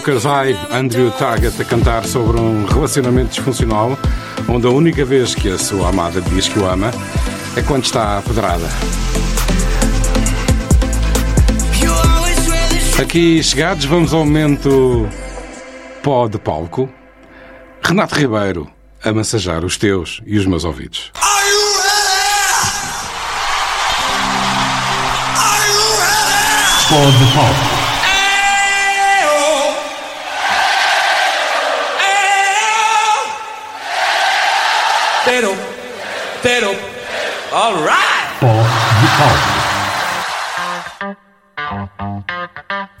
Chainsmokers 0.00 0.22
vai 0.22 0.58
Andrew 0.70 1.10
Taggart 1.10 1.60
a 1.60 1.64
cantar 1.64 2.06
sobre 2.06 2.40
um 2.40 2.64
relacionamento 2.64 3.30
disfuncional 3.30 3.98
onde 4.48 4.66
a 4.66 4.70
única 4.70 5.04
vez 5.04 5.34
que 5.34 5.50
a 5.50 5.58
sua 5.58 5.90
amada 5.90 6.22
diz 6.22 6.48
que 6.48 6.58
o 6.58 6.66
ama 6.66 6.90
é 7.56 7.62
quando 7.62 7.84
está 7.84 8.18
a 8.18 8.22
pedrada. 8.22 8.66
Aqui 13.00 13.42
chegados, 13.42 13.84
vamos 13.84 14.14
ao 14.14 14.24
momento 14.24 15.08
pó 16.02 16.28
de 16.28 16.38
palco. 16.38 16.88
Renato 17.82 18.14
Ribeiro 18.14 18.70
a 19.04 19.12
massajar 19.12 19.64
os 19.64 19.76
teus 19.76 20.22
e 20.24 20.38
os 20.38 20.46
meus 20.46 20.64
ouvidos. 20.64 21.12
Pó 26.88 27.04
de 27.04 27.34
palco. 27.34 27.79
Pero, 35.32 35.54
pero, 36.42 36.70
all 37.52 37.76
right. 37.84 38.20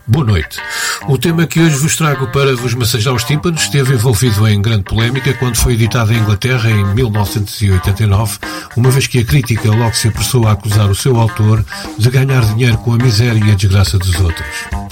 Boa 0.06 0.24
noite. 0.24 0.60
O 1.08 1.18
tema 1.18 1.44
que 1.48 1.60
hoje 1.60 1.74
vos 1.74 1.96
trago 1.96 2.28
para 2.28 2.54
vos 2.54 2.74
massajar 2.74 3.12
os 3.12 3.24
tímpanos 3.24 3.62
esteve 3.62 3.94
envolvido 3.94 4.46
em 4.46 4.62
grande 4.62 4.84
polémica 4.84 5.34
quando 5.34 5.56
foi 5.56 5.72
editado 5.72 6.12
em 6.12 6.18
Inglaterra 6.18 6.70
em 6.70 6.84
1989, 6.94 8.38
uma 8.76 8.90
vez 8.92 9.08
que 9.08 9.18
a 9.18 9.24
crítica 9.24 9.68
logo 9.68 9.94
se 9.94 10.06
apressou 10.06 10.46
a 10.46 10.52
acusar 10.52 10.88
o 10.88 10.94
seu 10.94 11.18
autor 11.18 11.64
de 11.98 12.10
ganhar 12.10 12.44
dinheiro 12.44 12.78
com 12.78 12.92
a 12.92 12.96
miséria 12.96 13.42
e 13.44 13.50
a 13.50 13.56
desgraça 13.56 13.98
dos 13.98 14.20
outros. 14.20 14.46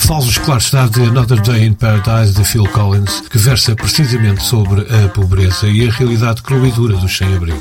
Falo-vos, 0.09 0.39
claro 0.39 0.59
está, 0.59 0.87
de 0.89 1.03
Another 1.03 1.39
Day 1.43 1.67
in 1.67 1.75
Paradise 1.75 2.33
de 2.33 2.43
Phil 2.43 2.67
Collins, 2.69 3.21
que 3.29 3.37
versa 3.37 3.77
precisamente 3.77 4.43
sobre 4.43 4.81
a 4.81 5.07
pobreza 5.11 5.69
e 5.69 5.87
a 5.87 5.93
realidade 5.93 6.41
crua 6.41 6.67
e 6.67 6.73
dura 6.73 6.97
dos 6.97 7.15
sem-abrigo. 7.15 7.61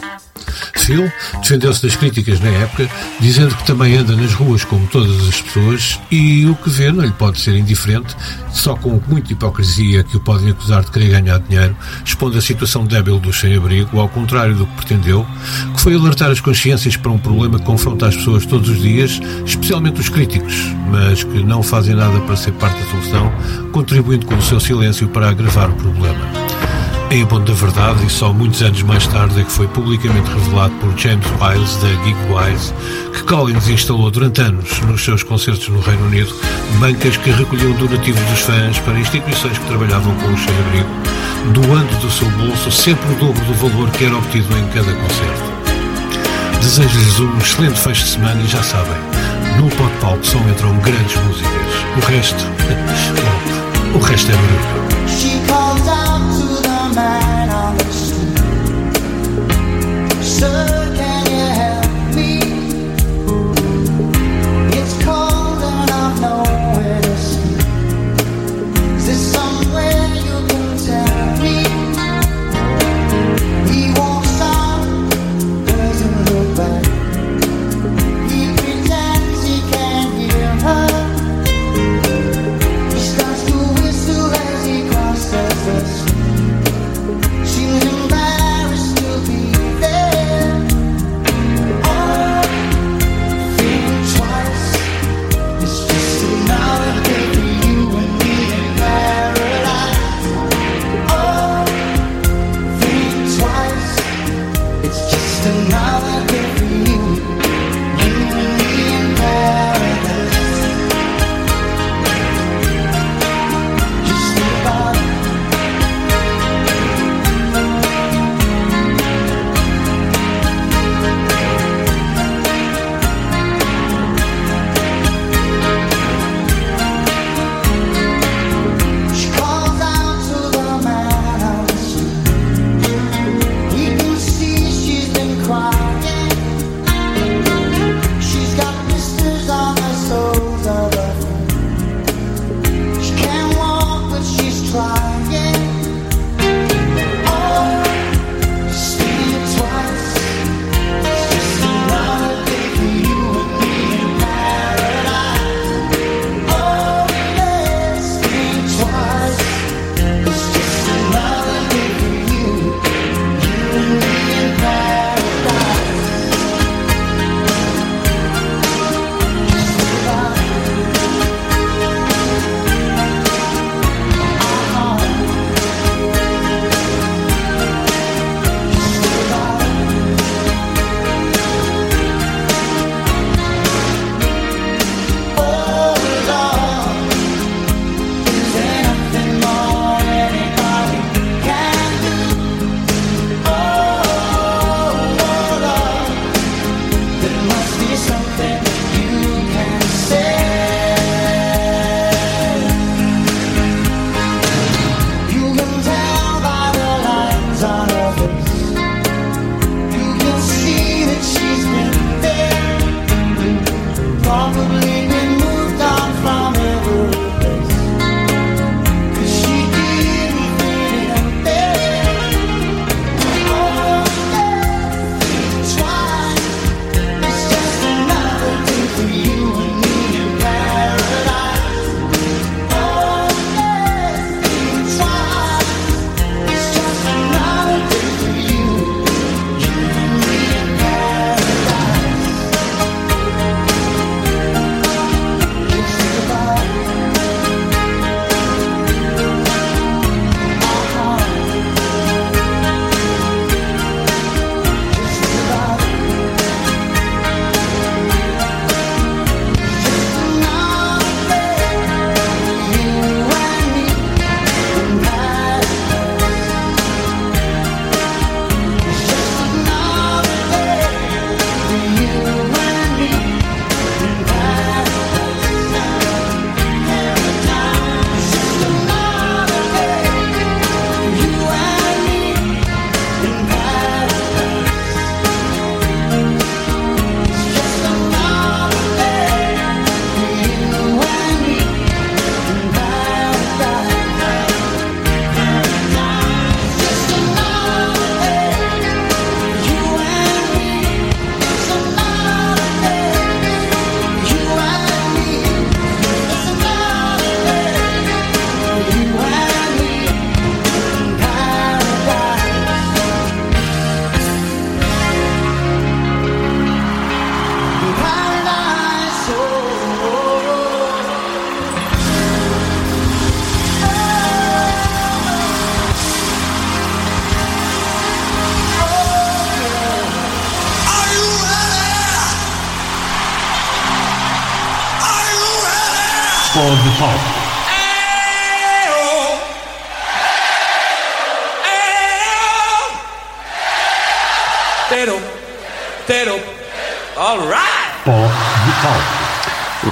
Phil 0.75 1.11
defendeu-se 1.41 1.81
das 1.81 1.95
críticas 1.95 2.39
na 2.39 2.49
época, 2.49 2.89
dizendo 3.19 3.55
que 3.55 3.65
também 3.65 3.97
anda 3.97 4.15
nas 4.15 4.33
ruas 4.33 4.63
como 4.63 4.87
todas 4.87 5.27
as 5.27 5.41
pessoas 5.41 5.99
e 6.11 6.45
o 6.45 6.55
que 6.55 6.69
vê 6.69 6.91
não 6.91 7.03
lhe 7.03 7.11
pode 7.11 7.39
ser 7.39 7.55
indiferente, 7.55 8.15
só 8.51 8.75
com 8.75 9.01
muita 9.07 9.33
hipocrisia 9.33 10.03
que 10.03 10.17
o 10.17 10.19
podem 10.19 10.49
acusar 10.49 10.83
de 10.83 10.91
querer 10.91 11.09
ganhar 11.09 11.39
dinheiro, 11.39 11.75
expondo 12.05 12.37
a 12.37 12.41
situação 12.41 12.85
débil 12.85 13.19
dos 13.19 13.39
sem-abrigo, 13.39 13.99
ao 13.99 14.09
contrário 14.09 14.55
do 14.55 14.65
que 14.65 14.75
pretendeu, 14.75 15.25
que 15.75 15.81
foi 15.81 15.95
alertar 15.95 16.31
as 16.31 16.39
consciências 16.39 16.95
para 16.95 17.11
um 17.11 17.17
problema 17.17 17.59
que 17.59 17.65
confronta 17.65 18.07
as 18.07 18.15
pessoas 18.15 18.45
todos 18.45 18.69
os 18.69 18.81
dias, 18.81 19.19
especialmente 19.45 19.99
os 19.99 20.09
críticos, 20.09 20.55
mas 20.89 21.23
que 21.23 21.43
não 21.43 21.61
fazem 21.61 21.95
nada 21.95 22.19
para 22.21 22.35
ser 22.35 22.51
parte 22.53 22.81
da 22.81 22.89
solução, 22.89 23.31
contribuindo 23.71 24.25
com 24.25 24.35
o 24.35 24.41
seu 24.41 24.59
silêncio 24.59 25.07
para 25.09 25.29
agravar 25.29 25.69
o 25.69 25.73
problema. 25.73 26.46
Em 27.09 27.25
ponto 27.25 27.49
da 27.49 27.57
verdade, 27.57 28.05
e 28.05 28.09
só 28.09 28.33
muitos 28.33 28.61
anos 28.61 28.83
mais 28.83 29.07
tarde 29.07 29.39
é 29.39 29.43
que 29.43 29.51
foi 29.51 29.65
publicamente 29.69 30.29
revelado 30.29 30.73
por 30.75 30.97
James 30.97 31.25
Wiles, 31.39 31.77
da 31.77 31.87
Geekwise, 32.03 32.73
que 33.13 33.23
Collins 33.23 33.69
instalou 33.69 34.11
durante 34.11 34.41
anos 34.41 34.81
nos 34.81 35.03
seus 35.05 35.23
concertos 35.23 35.69
no 35.69 35.79
Reino 35.79 36.05
Unido 36.05 36.35
bancas 36.79 37.15
que 37.15 37.31
recolhiam 37.31 37.71
donativos 37.73 38.21
dos 38.29 38.39
fãs 38.41 38.77
para 38.79 38.99
instituições 38.99 39.57
que 39.57 39.65
trabalhavam 39.67 40.13
com 40.15 40.33
o 40.33 40.37
sem-abrigo, 40.37 40.89
doando 41.53 41.95
do 42.01 42.11
seu 42.11 42.29
bolso 42.31 42.69
sempre 42.71 43.09
o 43.13 43.15
dobro 43.15 43.45
do 43.45 43.53
valor 43.53 43.89
que 43.91 44.03
era 44.03 44.17
obtido 44.17 44.57
em 44.57 44.67
cada 44.67 44.93
concerto. 44.93 45.57
Desejo-lhes 46.59 47.19
um 47.21 47.37
excelente 47.37 47.79
fecho 47.79 48.03
de 48.03 48.09
semana 48.09 48.41
e 48.41 48.47
já 48.47 48.61
sabem, 48.61 48.97
no 49.57 49.69
pó 49.69 49.85
de 49.85 49.97
palco 50.01 50.25
só 50.25 50.37
entram 50.39 50.77
grandes 50.79 51.15
músicas. 51.23 51.51
O 51.95 52.05
resto, 52.05 52.45
bom, 53.93 53.97
o 53.97 54.01
resto 54.01 54.29
é 54.29 54.35
barulho. 54.35 56.06
She 56.97 57.03
calls 57.03 57.09
out 57.09 57.19
to 57.19 57.37
the 57.37 57.37
man 57.37 57.49
on 57.49 57.77
the 57.77 57.91
street. 57.93 58.37
Sir, 60.23 61.06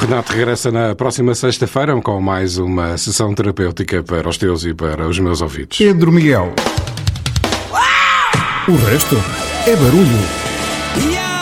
Renato 0.06 0.34
regressa 0.34 0.72
na 0.72 0.94
próxima 0.94 1.34
sexta-feira 1.34 2.00
com 2.00 2.22
mais 2.22 2.60
uma 2.60 2.96
sessão 2.96 3.34
terapêutica 3.34 4.04
para 4.04 4.30
os 4.30 4.38
teus 4.38 4.64
e 4.64 4.72
para 4.72 5.08
os 5.08 5.18
meus 5.18 5.42
ouvidos. 5.42 5.80
Pedro 5.80 6.12
Miguel. 6.12 6.54
O 8.68 8.76
resto 8.86 9.16
é 9.66 9.76
barulho. 9.76 11.35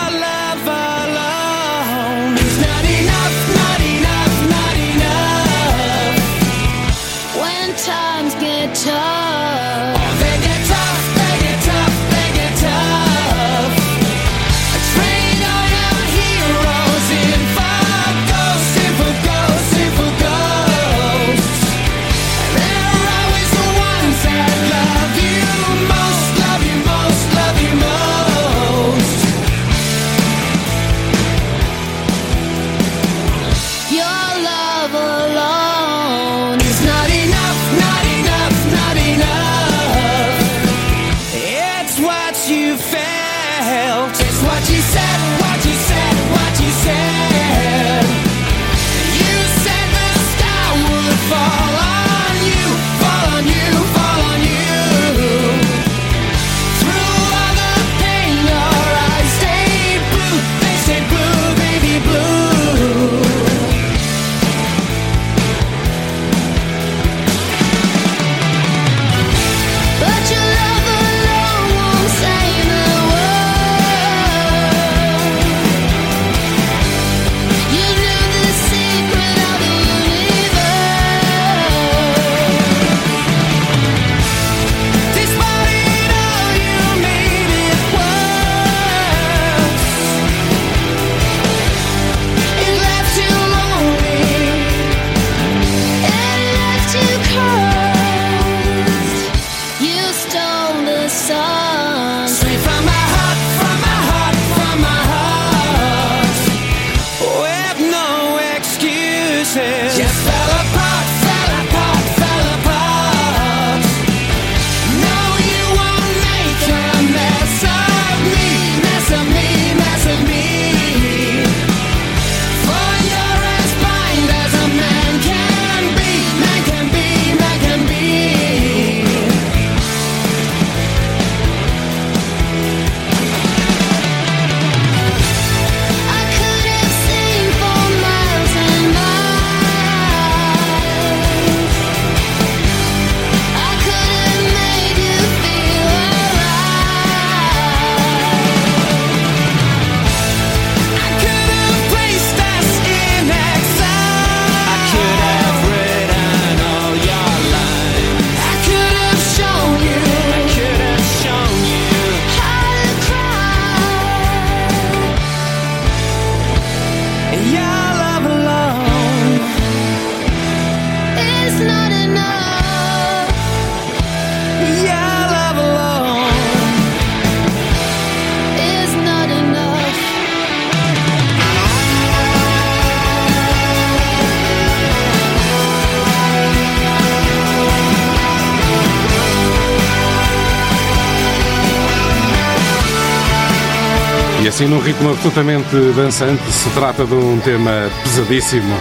Ritmo 195.03 195.11
absolutamente 195.11 195.75
dançante, 195.95 196.43
se 196.51 196.69
trata 196.69 197.05
de 197.05 197.13
um 197.13 197.39
tema 197.39 197.89
pesadíssimo: 198.03 198.75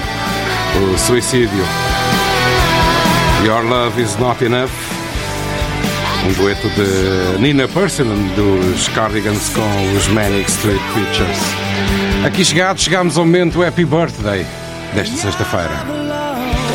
o 0.76 0.98
suicídio. 0.98 1.64
Your 3.44 3.62
Love 3.64 4.00
Is 4.00 4.16
Not 4.18 4.44
Enough. 4.44 4.70
Um 6.24 6.32
dueto 6.34 6.68
de 6.70 7.40
Nina 7.40 7.66
Persson 7.66 8.04
dos 8.36 8.86
Cardigans 8.88 9.48
com 9.48 9.96
os 9.96 10.06
Manic 10.08 10.48
Street 10.48 10.80
Preachers. 10.92 11.38
Aqui 12.24 12.44
chegados, 12.44 12.84
chegamos 12.84 13.18
ao 13.18 13.24
momento 13.24 13.64
Happy 13.64 13.84
Birthday 13.84 14.46
desta 14.94 15.16
sexta-feira. 15.16 15.84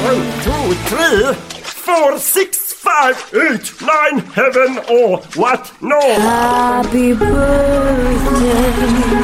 One, 0.06 0.26
two, 0.44 0.76
three, 0.90 1.34
four, 1.64 2.20
six, 2.20 2.76
five, 2.84 3.16
eight, 3.34 3.72
nine, 3.88 4.20
heaven 4.36 4.78
or 4.90 5.20
what? 5.36 5.72
No. 5.82 6.00
Happy 6.00 7.14
birthday 7.14 8.18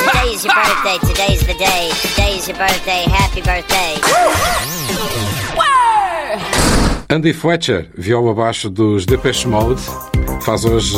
Today's 0.05 0.45
your 0.45 0.53
birthday, 0.53 0.97
today's 1.07 1.41
the 1.47 1.55
day. 1.55 1.89
Today's 2.01 2.47
your 2.47 2.57
birthday, 2.57 3.03
happy 3.09 3.41
birthday. 3.41 3.95
Andy 7.09 7.33
Fletcher, 7.33 7.89
viola 7.97 8.31
abaixo 8.31 8.69
dos 8.69 9.05
Depeche 9.05 9.47
Mode, 9.47 9.81
faz 10.43 10.63
hoje 10.63 10.95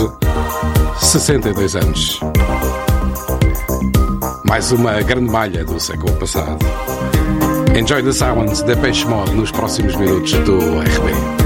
62 0.99 1.75
anos. 1.77 2.19
Mais 4.45 4.71
uma 4.73 5.01
grande 5.01 5.31
malha 5.31 5.63
do 5.63 5.79
século 5.79 6.13
passado. 6.17 6.59
Enjoy 7.75 8.01
the 8.01 8.11
silence, 8.11 8.61
Depeche 8.61 9.05
Mode, 9.05 9.31
nos 9.33 9.49
próximos 9.49 9.95
minutos 9.95 10.33
do 10.45 10.57
RB. 10.57 11.40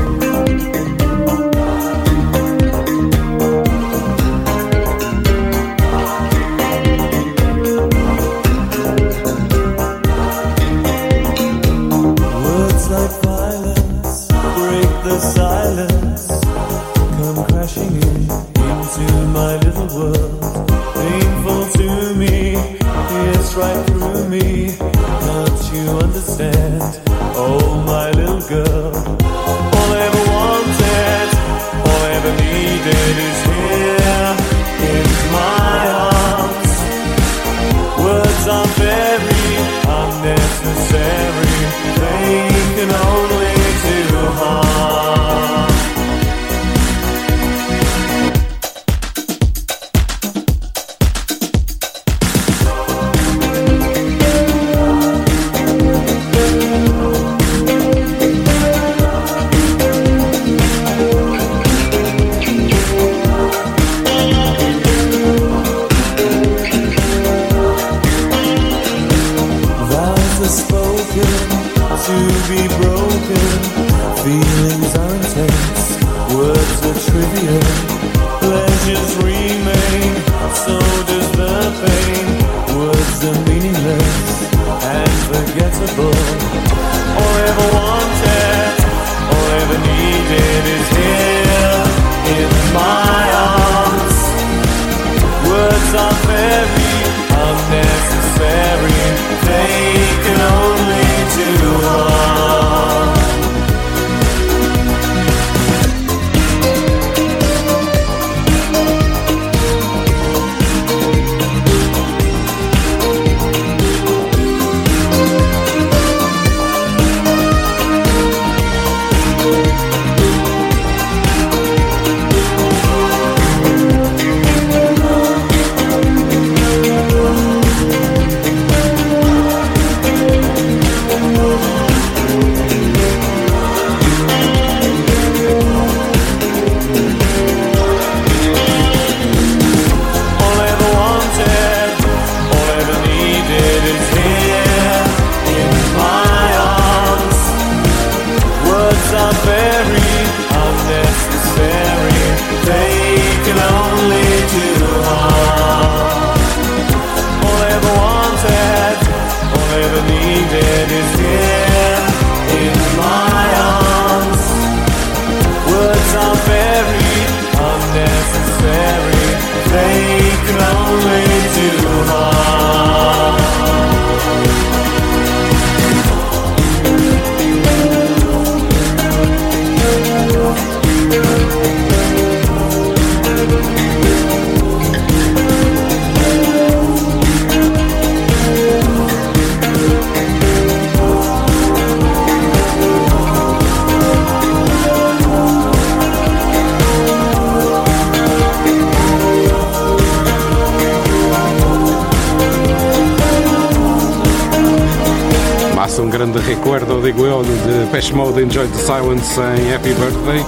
Silence 209.25 209.41
em 209.41 209.73
Happy 209.73 209.93
Birthday. 209.93 210.45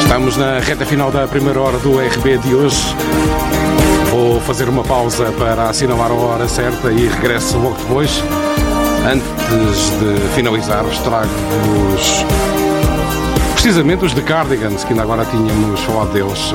Estamos 0.00 0.36
na 0.36 0.58
reta 0.60 0.84
final 0.84 1.10
da 1.10 1.26
primeira 1.26 1.60
hora 1.60 1.78
do 1.78 1.98
RB 1.98 2.38
de 2.38 2.54
hoje. 2.54 2.76
Vou 4.10 4.40
fazer 4.40 4.68
uma 4.68 4.84
pausa 4.84 5.32
para 5.32 5.70
assinalar 5.70 6.10
a 6.10 6.14
hora 6.14 6.48
certa 6.48 6.92
e 6.92 7.08
regresso 7.08 7.58
logo 7.58 7.76
depois. 7.76 8.22
Antes 9.10 9.90
de 9.98 10.34
finalizar, 10.34 10.84
trago-vos 11.02 12.24
precisamente 13.54 14.04
os 14.04 14.12
The 14.12 14.22
Cardigans, 14.22 14.84
que 14.84 14.92
ainda 14.92 15.02
agora 15.02 15.24
tínhamos 15.24 15.80
falado 15.80 16.12
deles. 16.12 16.52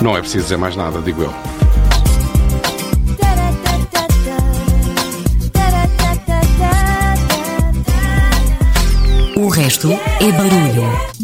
Não 0.00 0.16
é 0.16 0.20
preciso 0.20 0.44
dizer 0.44 0.56
mais 0.56 0.76
nada, 0.76 1.00
digo 1.00 1.22
eu. 1.22 1.47
Resto 9.58 9.90
é 10.20 10.32
barulho. 10.32 11.17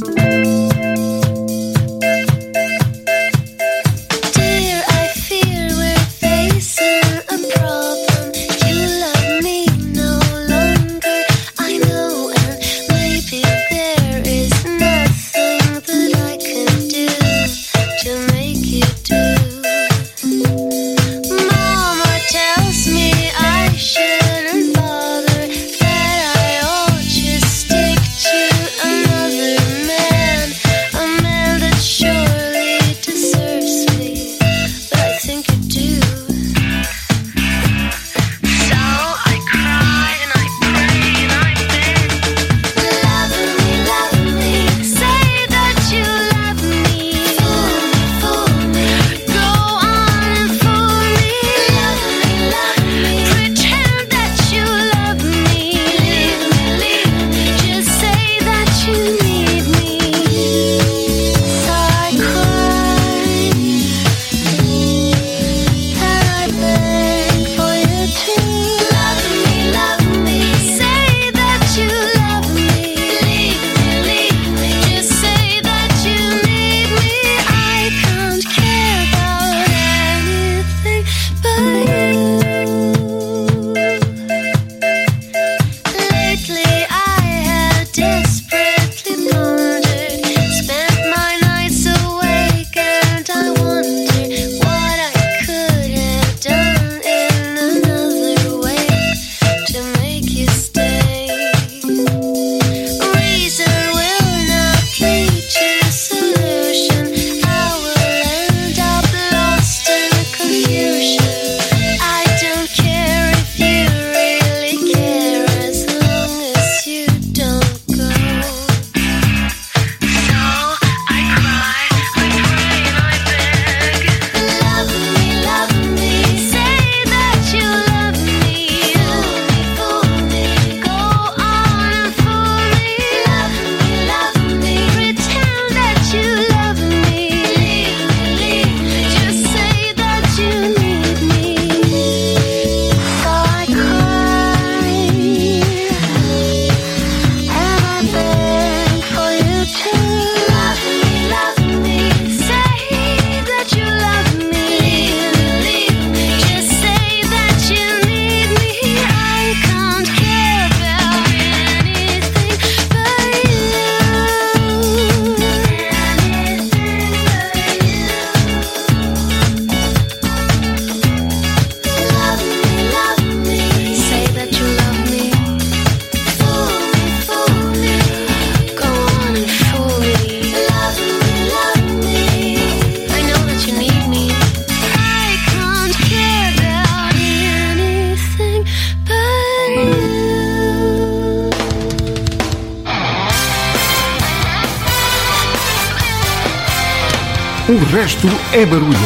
É 198.64 198.66
barulho. 198.66 198.98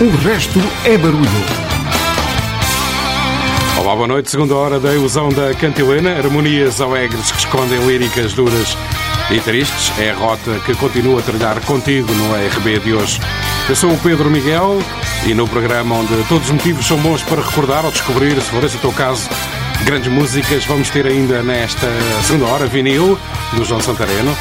O 0.00 0.16
resto 0.28 0.60
é 0.84 0.98
barulho. 0.98 1.24
Olá, 3.78 3.94
boa 3.94 4.06
noite. 4.06 4.30
Segunda 4.30 4.54
hora 4.54 4.78
da 4.78 4.92
ilusão 4.92 5.30
da 5.30 5.54
cantilena. 5.54 6.18
Harmonias 6.18 6.82
alegres 6.82 7.32
que 7.32 7.38
escondem 7.38 7.86
líricas 7.86 8.34
duras 8.34 8.76
e 9.30 9.40
tristes. 9.40 9.90
É 9.98 10.10
a 10.10 10.14
rota 10.14 10.60
que 10.66 10.74
continua 10.74 11.20
a 11.20 11.22
trilhar 11.22 11.58
contigo 11.62 12.12
no 12.12 12.34
RB 12.34 12.78
de 12.80 12.92
hoje. 12.92 13.18
Eu 13.70 13.76
sou 13.76 13.90
o 13.90 13.98
Pedro 13.98 14.30
Miguel 14.30 14.82
e 15.26 15.32
no 15.32 15.48
programa 15.48 15.94
onde 15.94 16.22
todos 16.28 16.46
os 16.46 16.52
motivos 16.52 16.86
são 16.86 16.98
bons 16.98 17.22
para 17.22 17.40
recordar 17.40 17.86
ou 17.86 17.90
descobrir, 17.90 18.34
se 18.40 18.50
for 18.50 18.62
esse 18.64 18.76
o 18.76 18.80
teu 18.80 18.92
caso, 18.92 19.28
grandes 19.84 20.10
músicas, 20.10 20.64
vamos 20.64 20.90
ter 20.90 21.06
ainda 21.06 21.42
nesta 21.42 21.86
segunda 22.26 22.46
hora 22.46 22.66
vinil 22.66 23.18
do 23.52 23.64
João 23.64 23.80
Santareno. 23.80 24.36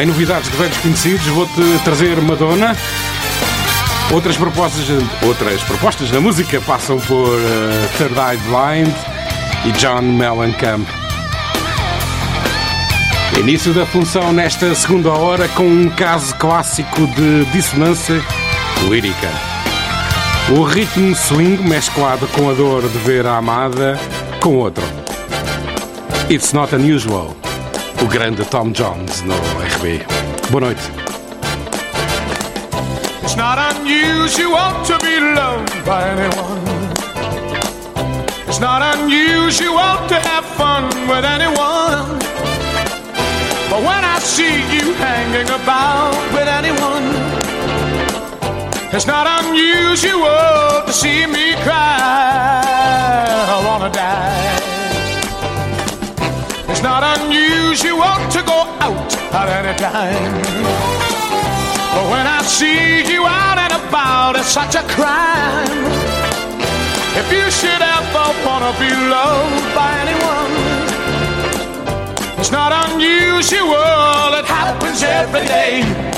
Em 0.00 0.06
novidades 0.06 0.50
de 0.50 0.56
velhos 0.56 0.76
conhecidos, 0.78 1.26
vou-te 1.26 1.62
trazer 1.84 2.20
Madonna. 2.20 2.76
Outras 4.12 4.36
propostas, 4.36 4.86
outras 5.22 5.62
propostas 5.62 6.10
na 6.10 6.20
música 6.20 6.60
passam 6.60 6.98
por 7.00 7.38
eh, 7.38 7.88
Third 7.98 8.14
Eye 8.14 8.38
Blind 8.48 8.94
e 9.66 9.72
John 9.78 10.02
Mellencamp. 10.02 10.88
Início 13.38 13.72
da 13.72 13.86
função 13.86 14.32
nesta 14.32 14.74
segunda 14.74 15.10
hora 15.10 15.46
com 15.48 15.64
um 15.64 15.88
caso 15.90 16.34
clássico 16.36 17.06
de 17.08 17.44
dissonância 17.52 18.20
lírica. 18.88 19.30
O 20.50 20.62
ritmo 20.64 21.14
swing 21.14 21.62
mesclado 21.62 22.26
com 22.28 22.48
a 22.48 22.54
dor 22.54 22.88
de 22.88 22.98
ver 22.98 23.26
a 23.26 23.36
amada 23.36 24.00
com 24.40 24.58
outro. 24.58 24.84
It's 26.30 26.52
not 26.52 26.74
unusual. 26.74 27.36
O 28.02 28.06
grande 28.06 28.44
Tom 28.44 28.72
Jones 28.72 29.22
no 29.22 29.34
RB. 29.34 30.04
Boa 30.50 30.60
noite. 30.60 30.80
It's 33.22 33.36
not 33.36 33.58
unusual 33.58 34.72
to 34.84 34.98
be 35.04 35.20
loved 35.20 35.84
by 35.84 36.02
anyone. 36.08 36.62
It's 38.46 38.60
not 38.60 38.82
unusual 38.96 39.96
to 40.08 40.14
have 40.14 40.44
fun 40.56 40.84
with 41.08 41.24
anyone. 41.24 42.18
But 43.70 43.80
when 43.82 44.04
I 44.04 44.18
see 44.20 44.62
you 44.74 44.94
hanging 44.94 45.50
about 45.50 46.14
with 46.32 46.48
anyone, 46.48 47.37
it's 48.92 49.06
not 49.06 49.26
unusual 49.44 50.82
to 50.86 50.92
see 50.92 51.26
me 51.26 51.54
cry. 51.62 52.48
I 53.54 53.62
wanna 53.66 53.90
die. 53.90 54.58
It's 56.70 56.82
not 56.82 57.02
unusual 57.18 58.16
to 58.34 58.40
go 58.42 58.58
out 58.80 59.10
at 59.34 59.48
any 59.58 59.74
time. 59.78 60.32
But 61.94 62.04
when 62.12 62.26
I 62.26 62.40
see 62.42 63.12
you 63.12 63.26
out 63.26 63.58
and 63.58 63.72
about, 63.82 64.36
it's 64.36 64.48
such 64.48 64.74
a 64.74 64.84
crime. 64.96 65.84
If 67.20 67.26
you 67.32 67.50
should 67.50 67.82
ever 67.96 68.26
wanna 68.46 68.72
be 68.78 68.90
loved 69.14 69.74
by 69.74 69.90
anyone, 70.04 70.54
it's 72.38 72.52
not 72.52 72.72
unusual, 72.88 74.34
it 74.40 74.46
happens 74.46 75.02
every 75.02 75.44
day. 75.46 76.17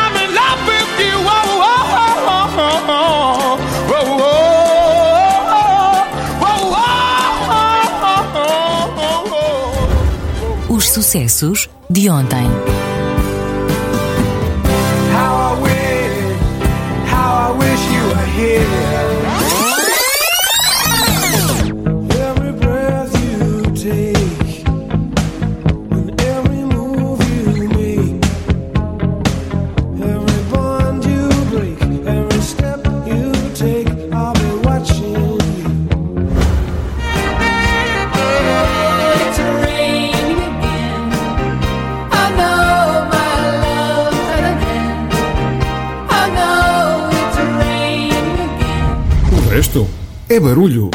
sucessos 11.11 11.69
de 11.89 12.09
ontem. 12.09 12.90
É 50.33 50.39
barulho. 50.39 50.89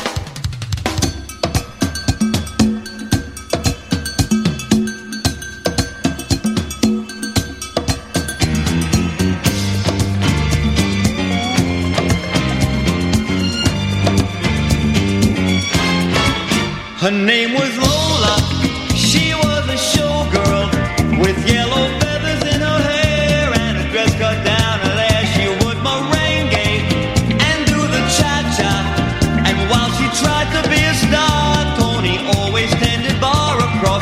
Her 16.99 17.11
name 17.11 17.55
was 17.55 17.86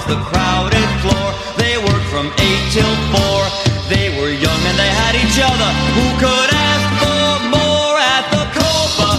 the 0.07 0.17
crowded 0.29 0.89
floor. 1.01 1.33
They 1.57 1.79
worked 1.79 2.09
from 2.13 2.27
eight 2.39 2.63
till 2.73 2.95
four. 3.13 3.41
They 3.89 4.13
were 4.17 4.29
young 4.31 4.61
and 4.69 4.77
they 4.77 4.93
had 5.03 5.15
each 5.17 5.39
other. 5.41 5.71
Who 5.97 6.07
could 6.21 6.51
ask 6.53 6.87
for 7.01 7.41
more 7.57 7.97
at 7.97 8.25
the 8.35 8.45
Copa 8.57 9.11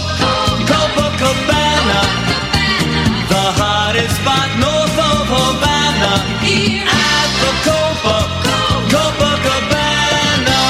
Copacabana? 0.70 2.00
The 3.34 3.46
hottest 3.60 4.14
spot 4.20 4.48
north 4.62 4.98
of 5.10 5.26
Havana 5.34 6.14
At 6.86 7.30
the 7.42 7.52
Copa 7.66 8.18
Copacabana 8.92 10.62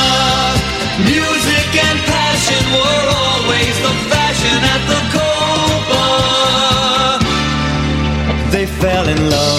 Music 1.04 1.68
and 1.86 1.98
passion 2.08 2.62
were 2.76 3.04
always 3.22 3.74
the 3.86 3.94
fashion 4.12 4.58
at 4.74 4.82
the 4.92 5.00
Copa 5.16 6.04
They 8.50 8.66
fell 8.66 9.06
in 9.08 9.20
love 9.30 9.55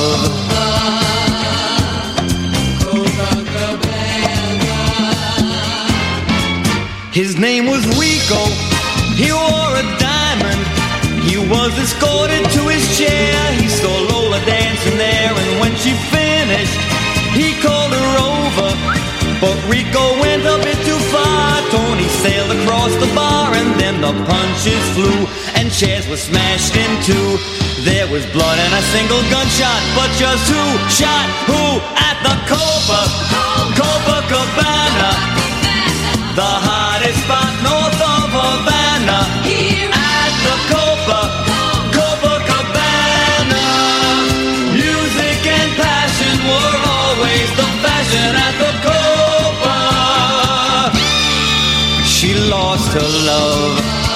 His 7.37 7.45
name 7.45 7.67
was 7.67 7.85
Rico. 8.01 8.41
He 9.13 9.29
wore 9.29 9.73
a 9.77 9.85
diamond. 10.01 10.57
He 11.21 11.37
was 11.37 11.69
escorted 11.77 12.41
to 12.49 12.61
his 12.65 12.81
chair. 12.97 13.37
He 13.61 13.69
saw 13.69 13.93
Lola 14.09 14.41
dancing 14.41 14.97
there, 14.97 15.37
and 15.37 15.61
when 15.61 15.69
she 15.77 15.93
finished, 16.09 16.73
he 17.37 17.53
called 17.61 17.93
her 17.93 18.11
over. 18.25 18.73
But 19.37 19.53
Rico 19.69 20.17
went 20.17 20.49
a 20.49 20.57
bit 20.65 20.81
too 20.81 20.97
far. 21.13 21.61
Tony 21.69 22.09
sailed 22.25 22.57
across 22.57 22.89
the 22.97 23.13
bar, 23.13 23.53
and 23.53 23.69
then 23.79 24.01
the 24.01 24.17
punches 24.25 24.81
flew, 24.97 25.29
and 25.53 25.69
chairs 25.69 26.09
were 26.09 26.17
smashed 26.17 26.73
in 26.73 26.89
two. 27.05 27.37
There 27.85 28.09
was 28.09 28.25
blood 28.33 28.57
and 28.57 28.73
a 28.73 28.81
single 28.89 29.21
gunshot, 29.29 29.81
but 29.93 30.09
just 30.17 30.41
who 30.49 30.65
shot 30.89 31.29
who 31.45 31.85
at 32.01 32.17
the 32.25 32.33
Copa? 32.49 33.46
spot 37.27 37.53
north 37.67 38.01
of 38.13 38.29
Havana. 38.39 39.19
Here 39.43 39.91
at 39.91 40.33
the 40.47 40.55
Copa, 40.71 41.21
Copa 41.95 42.33
Cabana, 42.49 43.65
Music 44.71 45.39
and 45.57 45.71
passion 45.83 46.35
were 46.51 46.77
always 46.97 47.49
the 47.59 47.69
fashion 47.83 48.31
at 48.47 48.55
the 48.63 48.73
Copa. 48.87 49.75
She 52.15 52.31
lost 52.55 52.89
her 52.97 53.11
love 53.31 54.06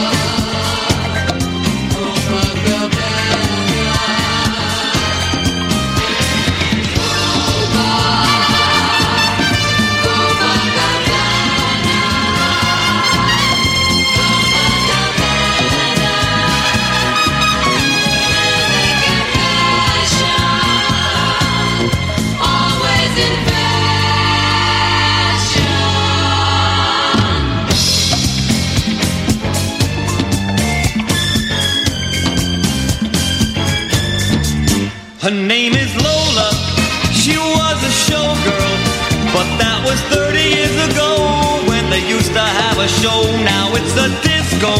show. 43.00 43.22
Now 43.48 43.72
it's 43.78 43.96
a 43.96 44.10
disco, 44.26 44.74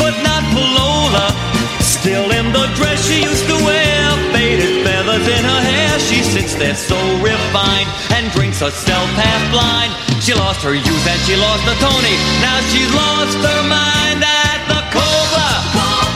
but 0.00 0.14
not 0.26 0.42
Polola. 0.50 1.30
Still 1.78 2.30
in 2.30 2.52
the 2.52 2.66
dress 2.74 3.06
she 3.06 3.22
used 3.22 3.46
to 3.46 3.56
wear, 3.62 4.00
faded 4.32 4.82
feathers 4.84 5.26
in 5.26 5.42
her 5.44 5.62
hair. 5.62 5.98
She 5.98 6.22
sits 6.22 6.54
there 6.54 6.74
so 6.74 6.98
refined 7.22 7.90
and 8.14 8.30
drinks 8.32 8.60
herself 8.60 9.08
half 9.14 9.42
blind. 9.52 9.92
She 10.22 10.34
lost 10.34 10.62
her 10.62 10.74
youth 10.74 11.06
and 11.06 11.20
she 11.26 11.36
lost 11.36 11.62
the 11.68 11.76
Tony. 11.78 12.16
Now 12.42 12.58
she's 12.70 12.90
lost 12.94 13.38
her 13.38 13.62
mind 13.66 14.20
at 14.24 14.60
the 14.70 14.80
Cobra, 14.94 15.50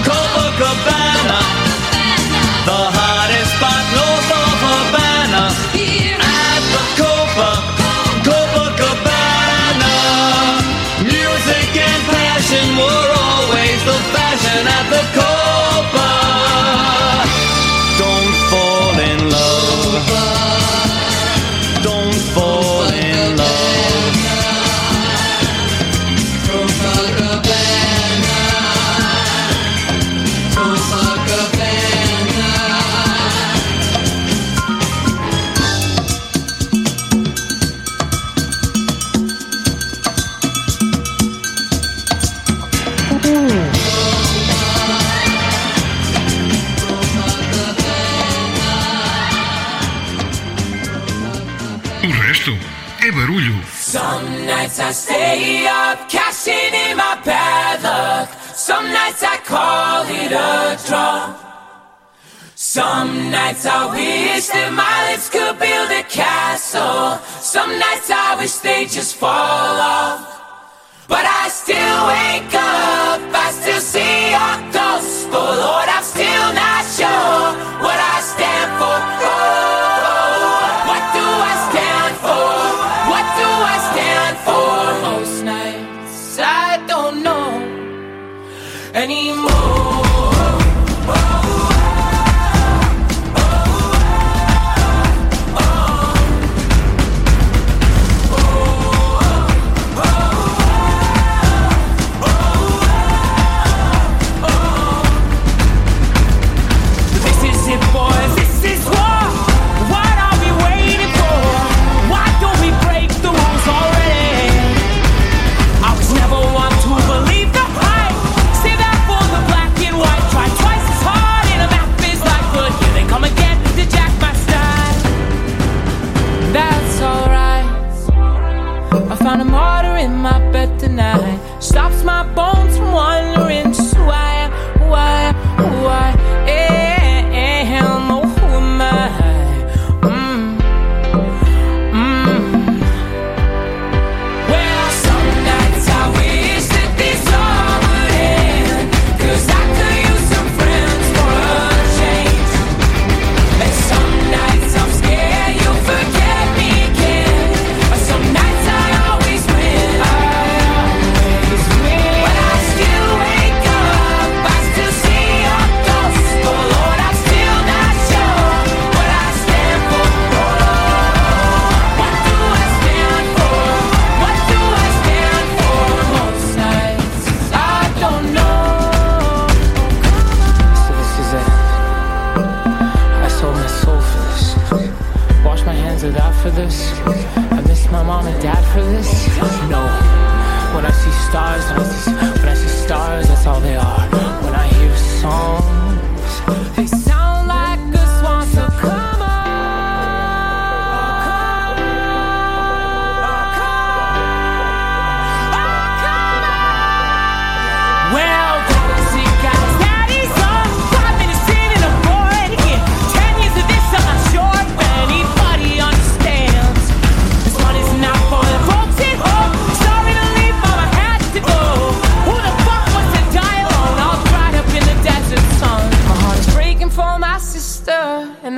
Cobra 0.06 0.48
Cabana, 0.58 1.40
the 2.66 2.82
hottest 2.96 3.52
spot 3.56 3.91
And 11.74 12.02
passion 12.04 12.76
were 12.76 13.08
always 13.16 13.84
the 13.84 13.98
fashion 14.12 14.66
at 14.66 14.90
the 14.90 15.20
court. 15.20 15.31
Some 53.72 54.46
nights 54.46 54.80
I 54.80 54.90
stay 54.90 55.66
up, 55.68 56.08
cashing 56.08 56.74
in 56.74 56.96
my 56.96 57.20
bad 57.24 57.82
luck. 57.82 58.28
Some 58.54 58.86
nights 58.92 59.22
I 59.22 59.36
call 59.46 60.02
it 60.08 60.32
a 60.32 60.76
draw. 60.88 61.36
Some 62.56 63.30
nights 63.30 63.64
I 63.64 63.86
wish 63.94 64.48
that 64.48 64.72
my 64.72 65.10
lips 65.10 65.28
could 65.30 65.58
build 65.58 65.90
a 65.90 66.02
castle. 66.02 67.18
Some 67.38 67.78
nights 67.78 68.10
I 68.10 68.34
wish 68.38 68.54
they 68.58 68.86
just 68.86 69.14
fall 69.16 69.30
off. 69.30 70.32
But 71.06 71.24
I 71.26 71.48
still 71.48 71.98
wake 72.10 72.54
up, 72.54 73.20
I 73.34 73.50
still 73.52 73.80
see 73.80 74.30
your 74.34 74.56
ghost. 74.72 75.28
Oh 75.30 75.52
Lord, 75.62 75.88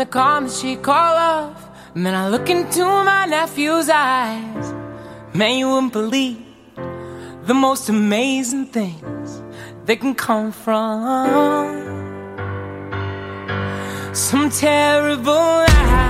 calm 0.06 0.46
that 0.46 0.52
she 0.52 0.76
call 0.76 1.14
love. 1.14 1.68
And 1.94 2.04
then 2.04 2.14
I 2.14 2.28
look 2.28 2.48
into 2.50 2.84
my 2.84 3.26
nephew's 3.26 3.88
eyes. 3.88 4.74
Man, 5.32 5.58
you 5.58 5.68
wouldn't 5.68 5.92
believe 5.92 6.42
the 7.46 7.54
most 7.54 7.88
amazing 7.88 8.66
things 8.66 9.42
that 9.86 10.00
can 10.00 10.14
come 10.14 10.50
from 10.52 11.74
some 14.12 14.48
terrible 14.50 15.32
lie. 15.32 16.03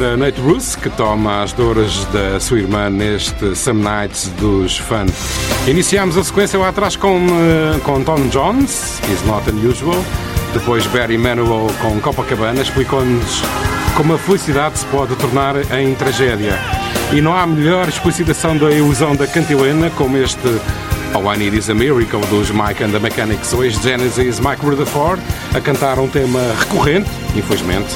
Para 0.00 0.16
Nate 0.16 0.40
Bruce, 0.40 0.78
que 0.78 0.88
toma 0.88 1.42
as 1.42 1.52
dores 1.52 2.06
da 2.06 2.40
sua 2.40 2.58
irmã 2.58 2.88
neste 2.88 3.54
Some 3.54 3.82
Nights 3.82 4.28
dos 4.40 4.78
Fun. 4.78 5.04
Iniciámos 5.66 6.16
a 6.16 6.24
sequência 6.24 6.58
lá 6.58 6.70
atrás 6.70 6.96
com, 6.96 7.18
eh, 7.18 7.78
com 7.84 8.02
Tom 8.02 8.28
Jones, 8.28 8.98
Is 9.12 9.22
Not 9.26 9.50
Unusual. 9.50 10.02
Depois 10.54 10.86
Barry 10.86 11.18
Manilow 11.18 11.70
com 11.82 12.00
Copacabana, 12.00 12.62
explicou-nos 12.62 13.42
como 13.94 14.14
a 14.14 14.18
felicidade 14.18 14.78
se 14.78 14.86
pode 14.86 15.14
tornar 15.16 15.56
em 15.78 15.94
tragédia. 15.94 16.58
E 17.12 17.20
não 17.20 17.36
há 17.36 17.46
melhor 17.46 17.86
explicitação 17.86 18.56
da 18.56 18.70
ilusão 18.70 19.14
da 19.14 19.26
cantilena 19.26 19.90
como 19.90 20.16
este 20.16 20.48
All 21.12 21.34
I 21.34 21.36
Need 21.36 21.58
Is 21.58 21.68
a 21.68 21.74
Miracle 21.74 22.20
dos 22.30 22.50
Mike 22.50 22.82
and 22.82 22.92
the 22.92 22.98
Mechanics, 22.98 23.52
o 23.52 23.62
ex-Genesis 23.62 24.40
Mike 24.40 24.64
Rutherford, 24.64 25.20
a 25.54 25.60
cantar 25.60 25.98
um 25.98 26.08
tema 26.08 26.40
recorrente, 26.58 27.10
infelizmente, 27.36 27.90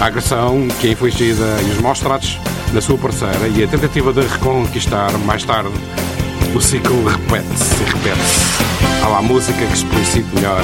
a 0.00 0.06
agressão 0.06 0.68
que 0.80 0.88
é 0.88 0.90
infligida 0.92 1.44
e 1.66 1.70
os 1.70 1.80
maus 1.80 2.00
tratos 2.00 2.38
da 2.72 2.80
sua 2.80 2.98
parceira 2.98 3.48
e 3.48 3.62
a 3.62 3.68
tentativa 3.68 4.12
de 4.12 4.20
reconquistar 4.22 5.12
mais 5.18 5.44
tarde. 5.44 5.70
O 6.54 6.60
ciclo 6.60 7.04
repete-se 7.06 7.82
e 7.82 7.84
repete-se. 7.84 9.04
Há 9.04 9.08
lá 9.08 9.22
música 9.22 9.58
que 9.58 9.74
explicite 9.74 10.26
melhor. 10.34 10.60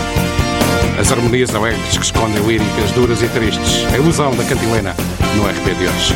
As 0.98 1.10
harmonias 1.10 1.54
alegres 1.54 1.96
que 1.96 2.04
escondem 2.04 2.44
líricas 2.46 2.90
duras 2.92 3.22
e 3.22 3.28
tristes. 3.28 3.84
A 3.92 3.96
ilusão 3.96 4.34
da 4.36 4.44
cantilena 4.44 4.94
no 5.36 5.46
RP 5.46 5.76
de 5.78 5.86
hoje. 5.86 6.14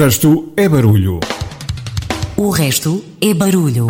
Resto 0.00 0.54
é 0.56 0.66
barulho. 0.66 1.20
O 2.34 2.48
resto 2.48 3.04
é 3.20 3.34
barulho. 3.34 3.88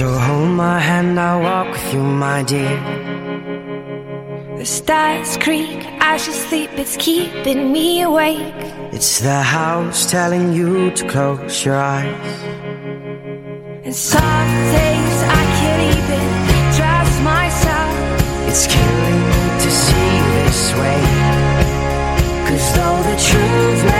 So 0.00 0.06
hold 0.18 0.56
my 0.56 0.78
hand, 0.78 1.20
I'll 1.20 1.42
walk 1.42 1.69
you, 1.92 2.02
my 2.02 2.42
dear. 2.42 2.78
The 4.58 4.64
stars 4.64 5.36
creak 5.38 5.84
as 6.00 6.26
you 6.26 6.32
sleep, 6.32 6.70
it's 6.74 6.96
keeping 6.96 7.72
me 7.72 8.02
awake. 8.02 8.54
It's 8.92 9.20
the 9.20 9.42
house 9.42 10.10
telling 10.10 10.52
you 10.52 10.90
to 10.92 11.08
close 11.08 11.64
your 11.64 11.76
eyes. 11.76 12.34
And 13.84 13.94
some 13.94 14.52
days 14.76 15.18
I 15.40 15.42
can't 15.58 15.82
even 15.98 16.24
trust 16.76 17.16
myself. 17.22 17.92
It's 18.48 18.66
killing 18.66 19.20
me 19.32 19.42
to 19.64 19.70
see 19.84 20.12
this 20.36 20.74
way. 20.80 21.02
Cause 22.46 22.66
though 22.76 23.02
the 23.10 23.16
truth 23.28 23.99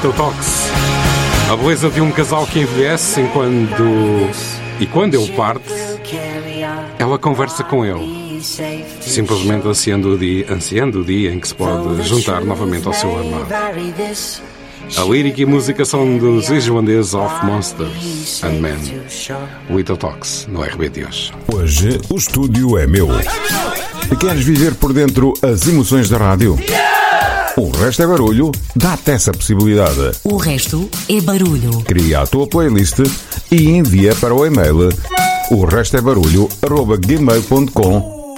Little 0.00 0.16
Talks. 0.16 0.70
A 1.50 1.56
beleza 1.56 1.90
de 1.90 2.00
um 2.00 2.10
casal 2.10 2.46
que 2.46 2.60
envelhece 2.60 3.20
enquanto. 3.20 3.82
E 4.80 4.86
quando 4.86 5.14
ele 5.14 5.30
parte, 5.32 5.74
ela 6.98 7.18
conversa 7.18 7.62
com 7.62 7.84
ele. 7.84 8.40
Simplesmente 9.02 9.68
ansiando 9.68 10.14
o 10.14 10.18
dia, 10.18 10.46
ansiando 10.50 11.02
o 11.02 11.04
dia 11.04 11.30
em 11.30 11.38
que 11.38 11.48
se 11.48 11.54
pode 11.54 12.02
juntar 12.08 12.42
novamente 12.42 12.86
ao 12.86 12.94
seu 12.94 13.10
amado. 13.10 13.46
A 14.96 15.02
lírica 15.02 15.42
e 15.42 15.44
música 15.44 15.84
são 15.84 16.16
dos 16.16 16.48
islandeses 16.48 17.12
of 17.12 17.44
Monsters 17.44 18.42
and 18.42 18.58
Men. 18.58 18.78
Little 19.68 19.98
Talks, 19.98 20.46
no 20.48 20.62
RB 20.62 20.88
de 20.88 21.04
hoje. 21.04 21.30
Hoje 21.52 22.00
o 22.08 22.16
estúdio 22.16 22.78
é 22.78 22.86
meu. 22.86 23.08
E 24.10 24.16
queres 24.16 24.42
viver 24.42 24.74
por 24.76 24.94
dentro 24.94 25.34
as 25.42 25.68
emoções 25.68 26.08
da 26.08 26.16
rádio? 26.16 26.58
O 27.80 27.82
resto 27.82 28.02
é 28.02 28.06
barulho, 28.06 28.52
dá-te 28.76 29.12
essa 29.12 29.32
possibilidade. 29.32 30.10
O 30.24 30.36
resto 30.36 30.86
é 31.08 31.18
barulho. 31.18 31.80
Cria 31.86 32.20
a 32.20 32.26
tua 32.26 32.46
playlist 32.46 32.98
e 33.50 33.70
envia 33.70 34.14
para 34.16 34.34
o 34.34 34.44
e-mail 34.44 34.90
o 35.50 35.64
resto 35.64 35.96
é 35.96 36.00
barulho 36.02 36.46
arroba 36.60 36.98
gmail.com 36.98 38.34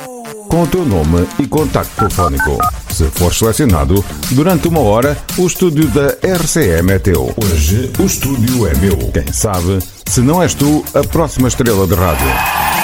com 0.48 0.62
o 0.62 0.66
teu 0.68 0.84
nome 0.84 1.26
e 1.40 1.46
contacto 1.48 1.96
telefónico. 1.96 2.56
Se 2.88 3.04
for 3.10 3.34
selecionado, 3.34 4.04
durante 4.30 4.68
uma 4.68 4.80
hora, 4.80 5.18
o 5.36 5.48
estúdio 5.48 5.88
da 5.88 6.16
RCM 6.22 6.92
é 6.92 6.98
teu. 7.00 7.34
Hoje, 7.36 7.90
o 7.98 8.04
estúdio 8.04 8.68
é 8.68 8.74
meu. 8.76 8.96
Quem 9.12 9.32
sabe, 9.32 9.80
se 10.06 10.20
não 10.20 10.40
és 10.40 10.54
tu, 10.54 10.84
a 10.94 11.02
próxima 11.02 11.48
estrela 11.48 11.84
de 11.84 11.94
rádio. 11.94 12.81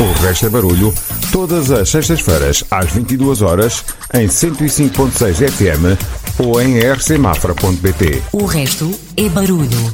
O 0.00 0.12
resto 0.22 0.46
é 0.46 0.48
barulho, 0.48 0.94
todas 1.30 1.70
as 1.70 1.90
sextas-feiras, 1.90 2.64
às 2.70 2.90
22 2.90 3.42
horas, 3.42 3.84
em 4.14 4.26
105.6 4.28 5.50
FM 5.50 6.00
ou 6.38 6.58
em 6.58 6.78
rcmafra.pt. 6.78 8.22
O 8.32 8.46
resto 8.46 8.90
é 9.14 9.28
barulho. 9.28 9.92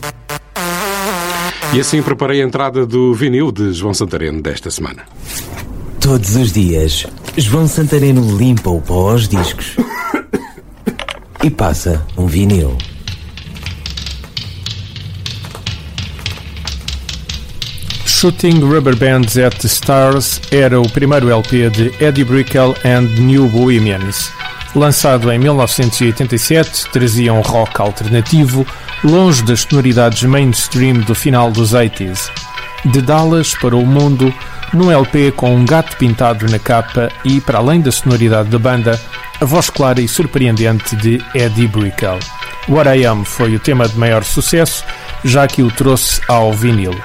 E 1.75 1.81
assim 1.81 2.01
preparei 2.03 2.41
a 2.41 2.45
entrada 2.45 2.87
do 2.87 3.13
vinil 3.15 3.51
de 3.51 3.73
João 3.73 3.93
Santareno 3.93 4.41
desta 4.41 4.71
semana. 4.71 5.03
Todos 5.99 6.37
os 6.37 6.53
dias, 6.53 7.05
João 7.37 7.67
Santareno 7.67 8.37
limpa 8.39 8.71
o 8.71 8.81
pó 8.81 9.11
aos 9.11 9.27
discos 9.27 9.75
e 11.43 11.51
passa 11.51 12.07
um 12.17 12.29
vinil. 12.29 12.79
Shooting 18.27 18.59
Rubber 18.59 18.97
Bands 18.97 19.39
at 19.39 19.57
the 19.61 19.69
Stars 19.69 20.41
era 20.51 20.81
o 20.81 20.91
primeiro 20.91 21.31
LP 21.31 21.71
de 21.71 21.95
Eddie 22.03 22.25
Brickell 22.25 22.75
and 22.85 23.03
New 23.21 23.47
Bohemians. 23.47 24.33
Lançado 24.75 25.31
em 25.31 25.39
1987, 25.39 26.91
trazia 26.91 27.33
um 27.33 27.41
rock 27.41 27.81
alternativo, 27.81 28.67
longe 29.05 29.45
das 29.45 29.61
sonoridades 29.61 30.25
mainstream 30.25 30.95
do 31.03 31.15
final 31.15 31.53
dos 31.53 31.73
80s. 31.73 32.29
De 32.87 33.01
Dallas 33.01 33.55
para 33.55 33.77
o 33.77 33.87
mundo, 33.87 34.35
num 34.75 34.91
LP 34.91 35.31
com 35.31 35.55
um 35.55 35.65
gato 35.65 35.97
pintado 35.97 36.51
na 36.51 36.59
capa 36.59 37.09
e, 37.25 37.41
para 37.41 37.59
além 37.59 37.81
da 37.81 37.93
sonoridade 37.93 38.49
da 38.49 38.59
banda, 38.59 39.01
a 39.41 39.45
voz 39.45 39.71
clara 39.71 40.01
e 40.01 40.09
surpreendente 40.09 40.97
de 40.97 41.23
Eddie 41.33 41.69
Brickell. 41.69 42.19
What 42.69 42.91
I 42.91 43.07
Am 43.07 43.25
foi 43.25 43.55
o 43.55 43.61
tema 43.61 43.89
de 43.89 43.97
maior 43.97 44.25
sucesso, 44.25 44.83
já 45.25 45.47
que 45.47 45.63
o 45.63 45.71
trouxe 45.71 46.21
ao 46.27 46.53
vinil. 46.53 47.01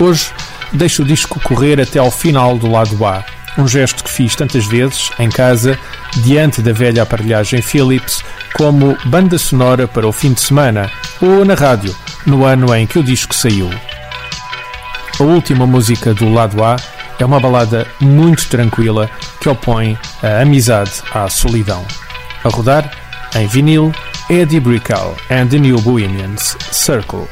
Hoje, 0.00 0.32
deixo 0.72 1.02
o 1.02 1.04
disco 1.04 1.40
correr 1.40 1.80
até 1.80 1.98
ao 1.98 2.10
final 2.10 2.58
do 2.58 2.70
lado 2.70 3.04
A, 3.04 3.24
um 3.58 3.68
gesto 3.68 4.02
que 4.02 4.10
fiz 4.10 4.34
tantas 4.34 4.64
vezes, 4.66 5.10
em 5.18 5.28
casa, 5.28 5.78
diante 6.18 6.62
da 6.62 6.72
velha 6.72 7.02
aparelhagem 7.02 7.60
Philips, 7.60 8.24
como 8.54 8.96
banda 9.04 9.38
sonora 9.38 9.86
para 9.86 10.06
o 10.06 10.12
fim 10.12 10.32
de 10.32 10.40
semana, 10.40 10.90
ou 11.20 11.44
na 11.44 11.54
rádio, 11.54 11.94
no 12.26 12.44
ano 12.44 12.74
em 12.74 12.86
que 12.86 12.98
o 12.98 13.02
disco 13.02 13.34
saiu. 13.34 13.70
A 15.18 15.22
última 15.22 15.66
música 15.66 16.14
do 16.14 16.32
lado 16.32 16.64
A 16.64 16.76
é 17.18 17.24
uma 17.24 17.38
balada 17.38 17.86
muito 18.00 18.48
tranquila 18.48 19.10
que 19.40 19.48
opõe 19.48 19.98
a 20.22 20.40
amizade 20.40 21.02
à 21.12 21.28
solidão. 21.28 21.84
A 22.42 22.48
rodar, 22.48 22.90
em 23.34 23.46
vinil, 23.46 23.92
Eddie 24.28 24.60
Brickell 24.60 25.16
and 25.30 25.48
the 25.48 25.58
New 25.58 25.80
Bohemians, 25.80 26.56
Circle. 26.70 27.28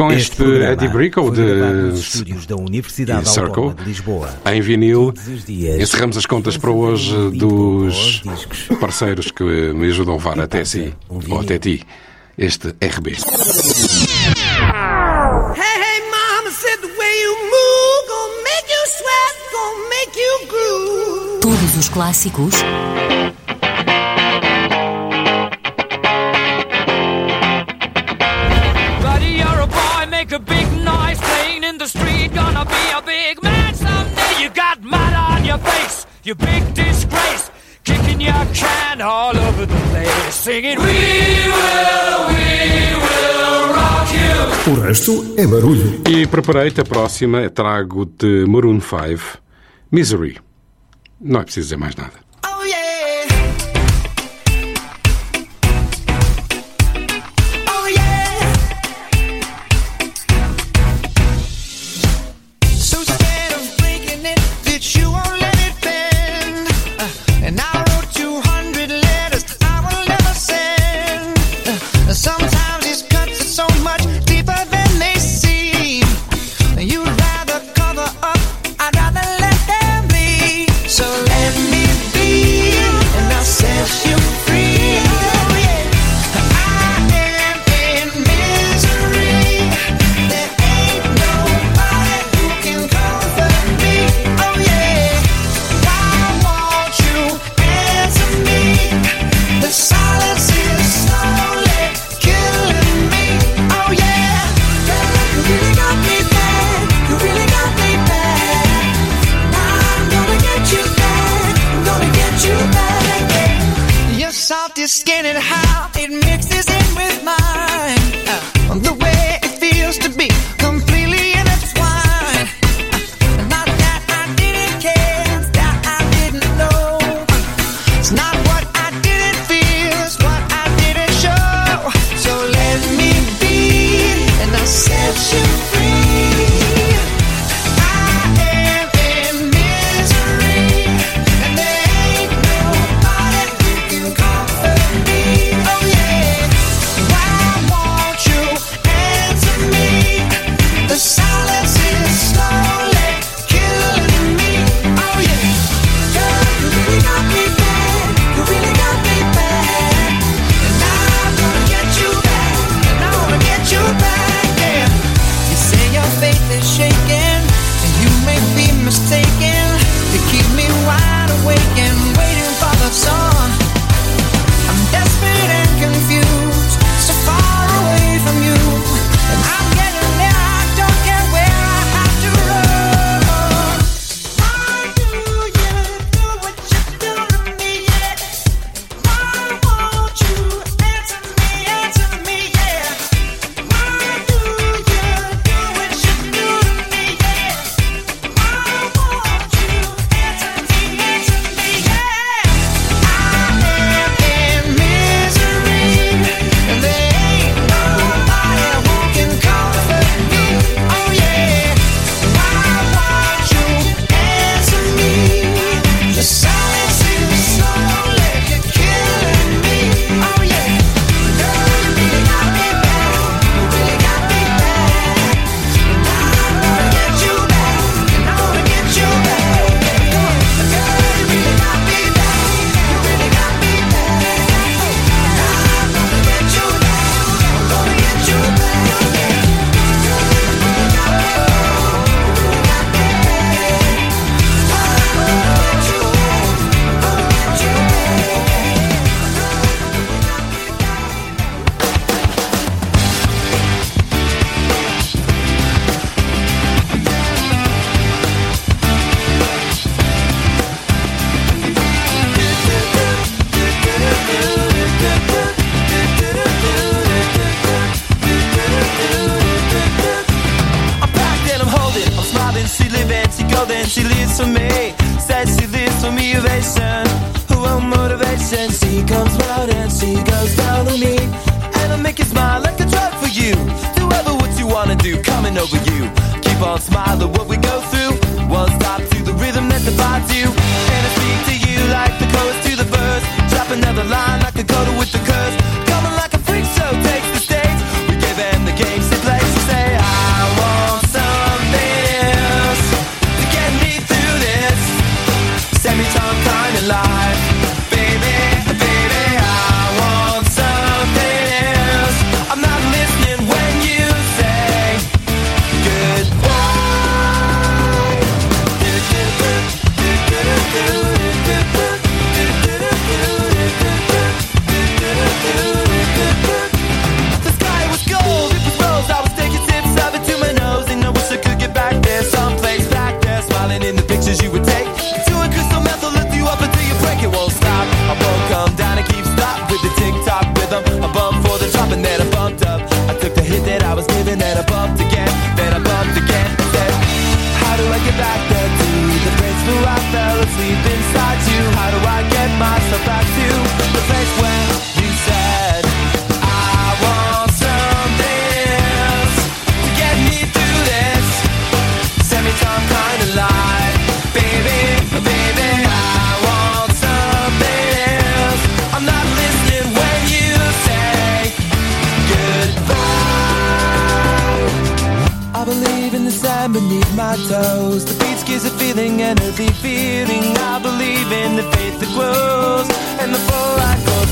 Com 0.00 0.10
Este 0.10 0.42
este, 0.42 0.64
Eddie 0.64 0.88
gravado 0.88 1.30
de 1.30 1.42
nos 1.42 2.00
estúdios 2.00 2.46
da 2.46 2.56
Universidade 2.56 3.28
Circle, 3.28 3.48
Autónoma 3.48 3.74
de 3.74 3.84
Lisboa. 3.84 4.30
em 4.46 4.62
vinil, 4.62 5.12
dias, 5.44 5.78
encerramos 5.78 6.16
as 6.16 6.24
contas 6.24 6.56
para 6.56 6.70
hoje 6.70 7.14
dos 7.32 8.22
parceiros 8.80 9.30
que 9.30 9.44
me 9.44 9.88
ajudam 9.88 10.14
a 10.14 10.16
levar 10.16 10.40
até 10.40 10.64
si, 10.64 10.94
ou 11.06 11.38
até 11.38 11.58
ti, 11.58 11.82
este 12.38 12.68
RB. 12.68 13.08
Hey, 15.54 15.76
hey, 15.76 16.00
mama 16.10 16.50
O 44.70 44.74
resto 44.74 45.34
é 45.36 45.44
barulho. 45.48 46.00
E 46.08 46.28
preparei-te 46.28 46.80
a 46.80 46.84
próxima, 46.84 47.50
trago-te 47.50 48.44
Maroon 48.46 48.80
5, 48.80 49.38
Misery. 49.90 50.38
Não 51.20 51.40
é 51.40 51.42
preciso 51.42 51.66
dizer 51.66 51.76
mais 51.76 51.96
nada. 51.96 52.29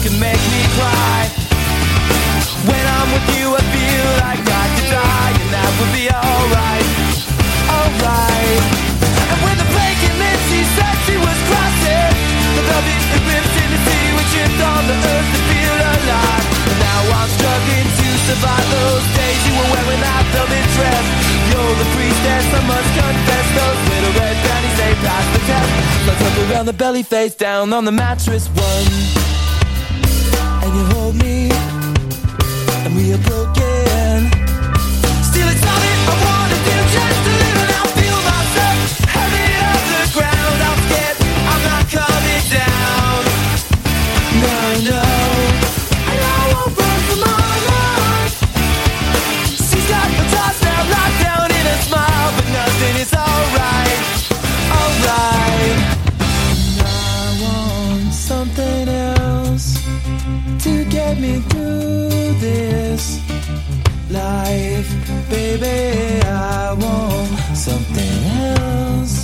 To 0.08 0.16
make 0.16 0.40
me 0.40 0.62
cry. 0.72 1.28
When 2.64 2.80
I'm 2.80 3.08
with 3.12 3.28
you, 3.36 3.52
I 3.52 3.60
feel 3.60 4.08
like 4.24 4.40
I 4.40 4.64
could 4.72 4.88
die, 4.88 5.32
and 5.36 5.50
that 5.52 5.68
would 5.76 5.92
be 5.92 6.08
alright, 6.08 6.88
alright. 7.68 8.62
And 9.04 9.38
when 9.44 9.56
the 9.60 9.68
plague 9.68 10.00
came 10.00 10.16
she 10.48 10.64
said 10.80 10.96
she 11.04 11.12
was 11.20 11.38
crossing 11.44 12.08
the 12.56 12.64
love 12.72 12.88
is 12.88 13.04
ripped 13.20 13.52
in 13.52 13.68
the 13.68 13.80
sea, 13.84 14.06
which 14.16 14.30
shipped 14.32 14.60
on 14.64 14.82
the 14.88 14.96
earth 14.96 15.28
to 15.28 15.40
feel 15.44 15.76
alive. 15.76 16.44
And 16.56 16.78
now 16.80 17.00
I'm 17.12 17.30
struggling 17.36 17.88
to 18.00 18.08
survive 18.32 18.64
those 18.64 19.04
days 19.12 19.38
you 19.44 19.54
were 19.60 19.70
wearing 19.76 20.00
I 20.08 20.24
felt 20.32 20.48
dressed. 20.48 21.12
You're 21.52 21.76
the 21.84 21.88
priestess, 21.92 22.46
I 22.56 22.60
must 22.64 22.90
confess 22.96 23.46
those 23.60 23.80
little 23.92 24.14
red 24.24 24.36
panties 24.40 24.76
they 24.80 24.92
pass 25.04 25.26
the 25.36 25.42
test. 25.44 25.70
Let's 26.08 26.22
around 26.48 26.64
the 26.64 26.72
belly, 26.80 27.04
face 27.04 27.36
down 27.36 27.76
on 27.76 27.84
the 27.84 27.92
mattress. 27.92 28.48
One 28.56 29.37
and 30.68 30.76
you 30.76 30.84
hold 30.94 31.14
me, 31.16 31.50
and 32.84 32.96
we 32.96 33.12
are 33.12 33.18
broken. 33.18 33.97
life, 64.28 64.90
baby. 65.30 66.20
I 66.26 66.74
want 66.82 67.32
something 67.56 68.16
else. 68.50 69.16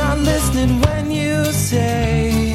Not 0.00 0.16
listening 0.18 0.72
when 0.84 1.10
you 1.10 1.36
say. 1.70 2.49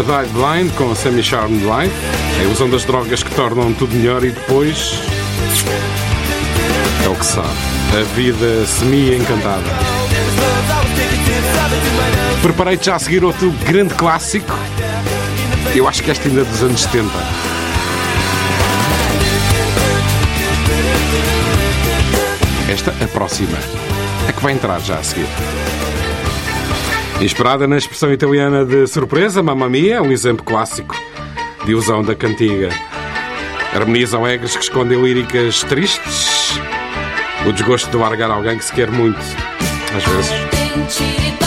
Red 0.00 0.28
Blind 0.32 0.72
com 0.74 0.90
a 0.90 0.94
Sammy 0.94 1.22
Charmed 1.22 1.62
Life, 1.62 1.94
é 2.38 2.40
a 2.40 2.44
ilusão 2.44 2.70
das 2.70 2.82
drogas 2.86 3.22
que 3.22 3.30
tornam 3.34 3.74
tudo 3.74 3.94
melhor 3.94 4.24
e 4.24 4.30
depois. 4.30 5.02
É 7.04 7.08
o 7.08 7.14
que 7.14 7.26
sabe. 7.26 7.48
A 8.00 8.02
vida 8.14 8.64
semi-encantada. 8.64 9.62
Preparei-te 12.40 12.86
já 12.86 12.96
a 12.96 12.98
seguir 12.98 13.22
outro 13.22 13.50
grande 13.66 13.92
clássico. 13.92 14.56
Eu 15.74 15.86
acho 15.86 16.02
que 16.02 16.10
este 16.10 16.28
ainda 16.28 16.40
é 16.40 16.44
dos 16.44 16.62
anos 16.62 16.80
70. 16.80 17.10
Esta, 22.70 22.94
a 23.04 23.08
próxima. 23.08 23.58
A 24.26 24.32
que 24.32 24.42
vai 24.42 24.54
entrar 24.54 24.80
já 24.80 24.98
a 24.98 25.02
seguir. 25.02 25.26
Inspirada 27.22 27.68
na 27.68 27.78
expressão 27.78 28.12
italiana 28.12 28.64
de 28.64 28.84
surpresa, 28.88 29.40
Mamma 29.44 29.68
Mia 29.68 29.94
é 29.94 30.00
um 30.02 30.10
exemplo 30.10 30.44
clássico 30.44 30.96
de 31.64 31.72
usão 31.72 32.02
da 32.02 32.16
cantiga. 32.16 32.70
Harmonizam 33.72 34.26
egres 34.26 34.56
que 34.56 34.64
escondem 34.64 35.00
líricas 35.00 35.62
tristes, 35.62 36.58
o 37.46 37.52
desgosto 37.52 37.88
de 37.90 37.96
largar 37.96 38.28
alguém 38.28 38.58
que 38.58 38.64
se 38.64 38.72
quer 38.72 38.90
muito, 38.90 39.20
às 39.96 40.04
vezes. 40.04 41.41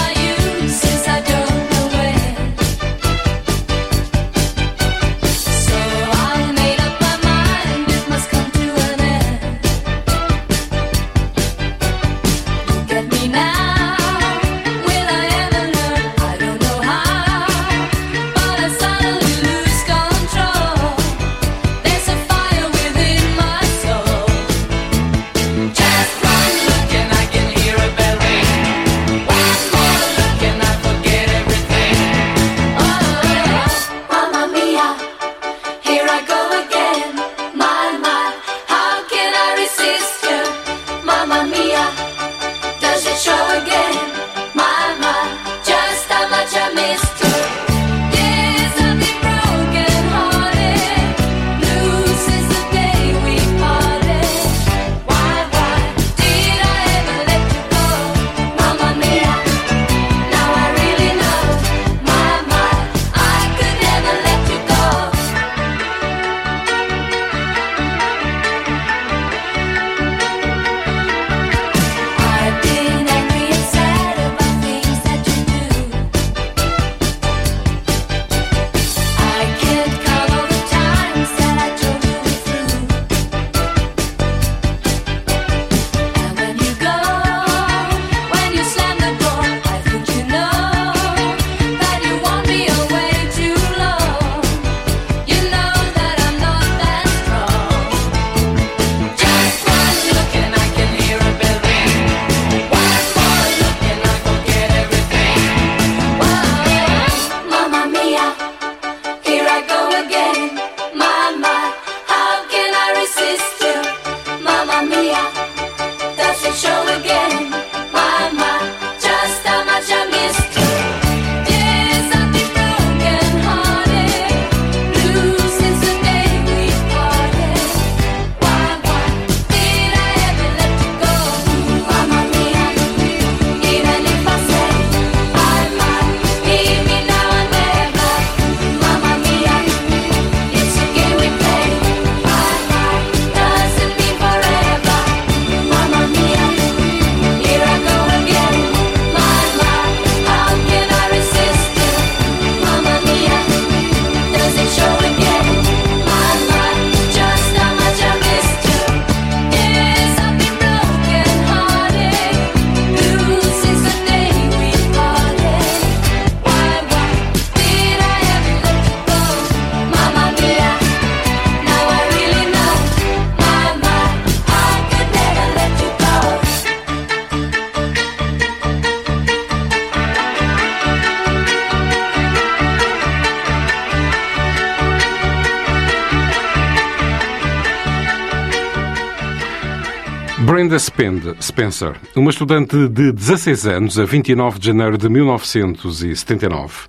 Spencer, 191.41 191.95
uma 192.15 192.30
estudante 192.30 192.88
de 192.88 193.11
16 193.11 193.68
anos, 193.68 193.99
a 193.99 194.06
29 194.06 194.60
de 194.60 194.68
janeiro 194.68 194.98
de 194.98 195.07
1979, 195.10 196.88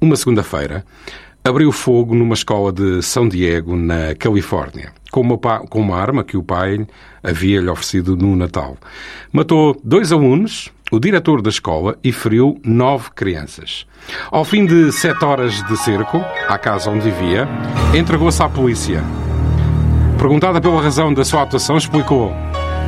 uma 0.00 0.16
segunda-feira, 0.16 0.84
abriu 1.44 1.70
fogo 1.70 2.14
numa 2.14 2.34
escola 2.34 2.72
de 2.72 3.02
São 3.02 3.28
Diego, 3.28 3.76
na 3.76 4.14
Califórnia, 4.14 4.92
com 5.10 5.20
uma, 5.20 5.38
com 5.38 5.80
uma 5.80 5.96
arma 5.96 6.24
que 6.24 6.36
o 6.36 6.42
pai 6.42 6.86
havia-lhe 7.22 7.68
oferecido 7.68 8.16
no 8.16 8.34
Natal. 8.34 8.78
Matou 9.30 9.78
dois 9.84 10.10
alunos, 10.10 10.72
o 10.90 10.98
diretor 10.98 11.42
da 11.42 11.50
escola, 11.50 11.98
e 12.02 12.12
feriu 12.12 12.58
nove 12.64 13.10
crianças. 13.14 13.86
Ao 14.30 14.44
fim 14.44 14.64
de 14.64 14.90
sete 14.92 15.24
horas 15.24 15.62
de 15.66 15.76
cerco, 15.76 16.18
à 16.48 16.56
casa 16.56 16.90
onde 16.90 17.10
vivia, 17.10 17.46
entregou-se 17.94 18.42
à 18.42 18.48
polícia. 18.48 19.04
Perguntada 20.18 20.60
pela 20.60 20.80
razão 20.80 21.12
da 21.12 21.24
sua 21.24 21.42
atuação, 21.42 21.76
explicou: 21.76 22.32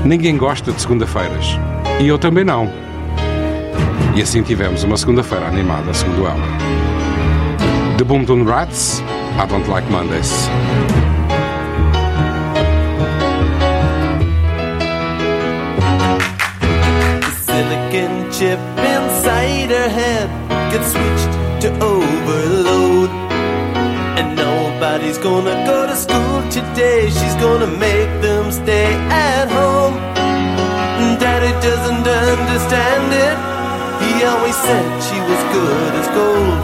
Ninguém 0.04 0.36
gosta 0.36 0.72
de 0.72 0.80
segunda-feiras. 0.80 1.58
E 2.00 2.06
eu 2.06 2.18
também 2.18 2.44
não. 2.44 2.70
E 4.14 4.22
assim 4.22 4.42
tivemos 4.42 4.82
uma 4.84 4.96
segunda-feira 4.96 5.46
animada, 5.46 5.92
segundo 5.92 6.26
ela. 6.26 6.46
The 7.98 8.04
Boomtown 8.04 8.44
Rats, 8.44 9.02
I 9.42 9.46
Don't 9.46 9.68
Like 9.68 9.90
Mondays. 9.90 10.48
Silicon 17.44 18.30
chip 18.30 18.58
inside 18.78 19.70
her 19.70 19.88
head 19.88 20.30
gets 20.70 20.92
switched 20.92 21.32
to 21.62 21.68
overload. 21.84 23.10
And 24.18 24.36
nobody's 24.36 25.18
gonna 25.18 25.64
go 25.66 25.86
to 25.86 25.96
school 25.96 26.25
today. 26.56 27.10
She's 27.10 27.36
gonna 27.44 27.66
make 27.66 28.10
them 28.26 28.50
stay 28.50 28.88
at 29.28 29.46
home. 29.58 29.96
Daddy 31.20 31.52
doesn't 31.68 32.06
understand 32.34 33.08
it. 33.26 33.36
He 34.02 34.12
always 34.30 34.56
said 34.66 34.86
she 35.08 35.18
was 35.28 35.40
good 35.56 35.92
as 36.00 36.08
gold. 36.18 36.60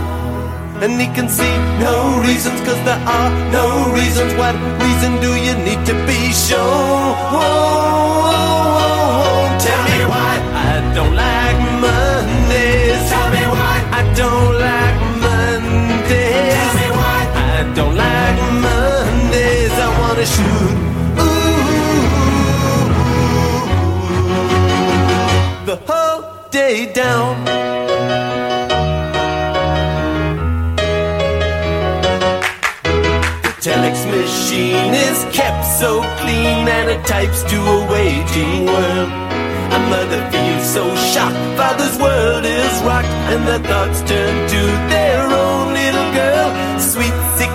And 0.82 0.92
he 1.00 1.08
can 1.16 1.28
see 1.28 1.54
no 1.86 1.96
reasons, 2.26 2.58
cause 2.66 2.80
there 2.88 3.02
are 3.18 3.30
no 3.58 3.66
reasons. 3.98 4.32
What 4.40 4.56
reason 4.84 5.12
do 5.26 5.30
you 5.46 5.54
need 5.68 5.80
to 5.90 5.94
be 6.08 6.20
shown? 6.46 7.12
Tell 9.66 9.82
me 9.92 9.98
why 10.12 10.32
I 10.68 10.72
don't 10.96 11.14
like 11.14 11.31
Shoot. 20.24 20.46
Ooh, 21.18 21.24
the 25.66 25.76
whole 25.84 26.22
day 26.52 26.92
down. 26.92 27.44
The 33.42 33.52
telex 33.58 34.06
machine 34.06 34.94
is 34.94 35.26
kept 35.34 35.66
so 35.66 36.02
clean 36.20 36.68
and 36.68 36.88
it 36.90 37.04
types 37.04 37.42
to 37.42 37.56
a 37.56 37.90
waging 37.90 38.66
world. 38.66 39.10
A 39.72 39.78
mother 39.90 40.22
feels 40.30 40.64
so 40.72 40.94
shocked, 41.12 41.34
father's 41.58 41.98
world 41.98 42.44
is 42.44 42.82
rocked, 42.84 43.08
and 43.32 43.44
their 43.48 43.58
thoughts 43.58 44.02
turn 44.02 44.48
to 44.48 44.62
their 44.88 45.22
own 45.26 45.74
little 45.74 46.12
girl. 46.14 46.78
Sweet 46.78 47.16
16 47.38 47.50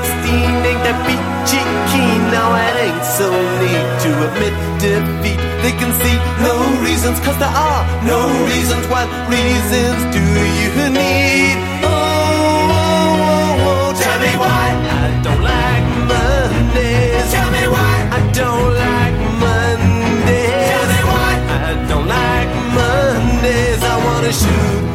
ain't 0.67 0.83
that 0.83 1.26
peachy 1.47 1.63
keen, 1.91 2.21
now 2.31 2.55
it 2.55 2.75
ain't 2.85 3.05
so 3.05 3.29
neat 3.59 3.87
to 4.03 4.09
admit 4.27 4.53
defeat. 4.79 5.39
They 5.63 5.71
can 5.71 5.91
see 6.01 6.17
no 6.43 6.55
reasons, 6.83 7.19
cause 7.19 7.37
there 7.39 7.47
are 7.47 7.83
no 8.05 8.19
reasons. 8.45 8.85
What 8.87 9.07
reasons 9.29 9.99
do 10.15 10.23
you 10.59 10.89
need? 10.91 11.55
Oh, 11.83 11.87
Oh, 11.89 12.79
oh, 12.79 13.67
oh, 13.67 13.93
tell 14.01 14.19
me 14.19 14.33
why 14.43 14.65
I 14.99 15.21
don't 15.23 15.43
like 15.43 15.85
Mondays. 16.11 17.31
Tell 17.31 17.51
me 17.51 17.63
why 17.75 17.93
I 18.17 18.21
don't 18.39 18.73
like 18.85 19.15
Mondays. 19.43 20.67
Tell 20.71 20.87
me 20.93 20.99
why 21.11 21.31
I 21.59 21.73
don't 21.89 22.07
like 22.07 22.49
Mondays. 22.77 23.83
I 23.83 23.95
wanna 24.05 24.33
shoot. 24.33 24.86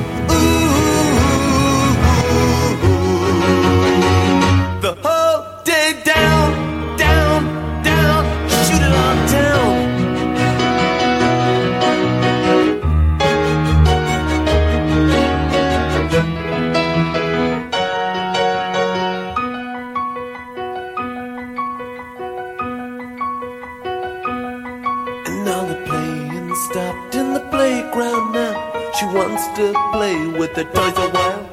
To 29.56 29.74
play 29.92 30.26
with 30.38 30.54
the 30.54 30.64
toys 30.64 30.96
a 30.96 31.08
while. 31.10 31.48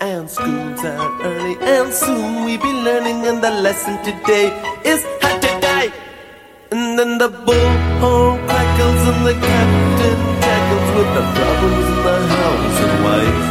And 0.00 0.28
school's 0.28 0.84
out 0.84 1.12
early, 1.22 1.56
and 1.60 1.92
soon 1.92 2.44
we 2.44 2.56
be 2.56 2.72
learning. 2.72 3.26
And 3.26 3.42
the 3.42 3.50
lesson 3.50 3.96
today 4.02 4.46
is 4.84 5.04
how 5.20 5.38
to 5.38 5.50
die. 5.60 5.92
And 6.72 6.98
then 6.98 7.18
the 7.18 7.28
bullhorn 7.28 8.36
crackles, 8.46 9.02
and 9.10 9.20
the 9.28 9.34
captain 9.34 10.20
tackles 10.44 10.88
with 10.96 11.10
the 11.18 11.24
problems 11.36 11.86
in 11.94 12.00
the 12.08 12.18
house 12.36 12.78
and 12.86 12.96
wife. 13.08 13.44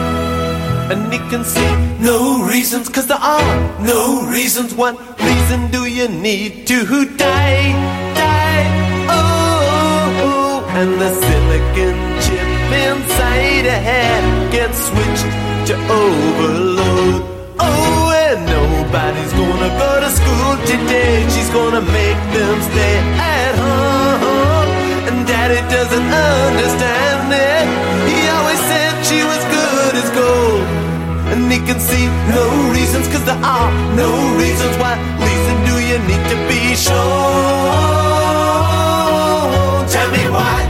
And 0.91 1.13
he 1.13 1.19
can 1.29 1.43
see 1.43 1.71
no 2.03 2.43
reasons, 2.45 2.89
cause 2.89 3.07
there 3.07 3.23
are 3.35 3.79
no 3.79 4.27
reasons. 4.29 4.73
What 4.73 4.97
reason 5.21 5.71
do 5.71 5.85
you 5.85 6.07
need 6.07 6.67
to 6.67 7.05
die? 7.17 7.71
Die, 8.21 8.65
oh, 9.09 9.21
oh. 9.85 10.65
oh. 10.65 10.79
and 10.79 10.99
the 11.01 11.09
silicon 11.13 12.12
inside 12.73 13.65
her 13.65 13.81
head 13.91 14.51
gets 14.51 14.77
switched 14.89 15.29
to 15.69 15.73
overload. 16.01 17.21
Oh, 17.59 18.11
and 18.27 18.41
nobody's 18.45 19.33
gonna 19.33 19.71
go 19.77 19.91
to 20.03 20.09
school 20.09 20.51
today. 20.65 21.23
She's 21.29 21.49
gonna 21.49 21.81
make 21.81 22.21
them 22.35 22.57
stay 22.69 22.97
at 23.37 23.53
home. 23.55 24.69
And 25.07 25.27
daddy 25.27 25.61
doesn't 25.69 26.09
understand 26.35 27.31
it. 27.31 27.65
He 28.09 28.17
always 28.35 28.61
said 28.69 28.91
she 29.09 29.23
was 29.23 29.41
good 29.57 29.93
as 30.01 30.09
gold. 30.19 30.65
And 31.31 31.51
he 31.51 31.59
can 31.59 31.79
see 31.79 32.05
no 32.37 32.45
reasons, 32.73 33.07
cause 33.07 33.23
there 33.25 33.41
are 33.41 33.71
no 33.95 34.09
reasons. 34.37 34.75
Why 34.81 34.93
reason 35.27 35.55
do 35.69 35.75
you 35.89 35.97
need 36.09 36.23
to 36.31 36.37
be 36.49 36.75
sure? 36.75 37.93
Tell 39.93 40.09
me 40.11 40.23
why 40.29 40.62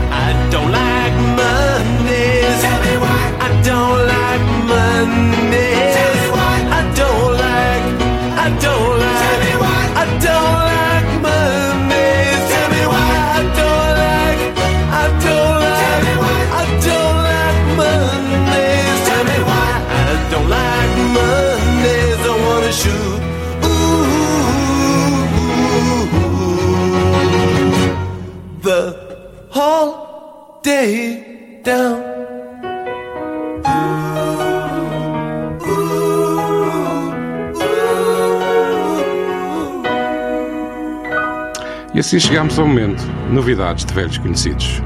assim 42.14 42.28
chegamos 42.28 42.58
ao 42.58 42.66
momento. 42.66 43.02
Novidades 43.32 43.84
de 43.84 43.92
velhos 43.92 44.18
conhecidos. 44.18 44.80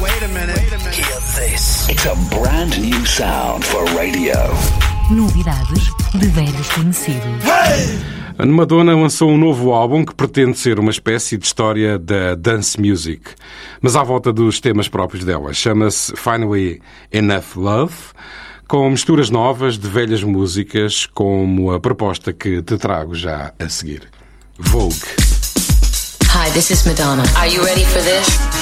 Wait 0.00 0.22
a 0.22 0.28
minute. 0.28 0.60
Hear 0.96 1.20
this. 1.34 1.88
It's 1.88 2.06
a 2.06 2.14
brand 2.32 2.78
new 2.78 3.04
sound 3.04 3.64
for 3.64 3.84
radio. 3.96 4.36
Novidades 5.10 5.90
de 6.14 6.26
velhos 6.28 6.68
conhecidos. 6.70 7.22
A 8.38 8.46
Madonna 8.46 8.94
lançou 8.94 9.30
um 9.30 9.38
novo 9.38 9.72
álbum 9.72 10.04
que 10.04 10.14
pretende 10.14 10.56
ser 10.56 10.78
uma 10.78 10.92
espécie 10.92 11.36
de 11.36 11.44
história 11.44 11.98
da 11.98 12.36
dance 12.36 12.80
music, 12.80 13.22
mas 13.80 13.96
à 13.96 14.04
volta 14.04 14.32
dos 14.32 14.60
temas 14.60 14.86
próprios 14.86 15.24
dela. 15.24 15.52
Chama-se 15.52 16.14
Finally 16.14 16.80
Enough 17.10 17.56
Love, 17.56 17.94
com 18.68 18.88
misturas 18.90 19.28
novas 19.28 19.76
de 19.76 19.88
velhas 19.88 20.22
músicas, 20.22 21.04
como 21.06 21.72
a 21.72 21.80
proposta 21.80 22.32
que 22.32 22.62
te 22.62 22.76
trago 22.76 23.12
já 23.16 23.52
a 23.58 23.68
seguir. 23.68 24.02
Vogue. 24.56 25.27
Hi, 26.48 26.54
this 26.54 26.70
is 26.70 26.86
Madonna. 26.86 27.26
Are 27.36 27.46
you 27.46 27.62
ready 27.62 27.84
for 27.84 28.00
this? 28.00 28.57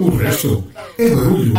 O 0.00 0.10
resto 0.16 0.64
é 0.98 1.08
barulho. 1.10 1.54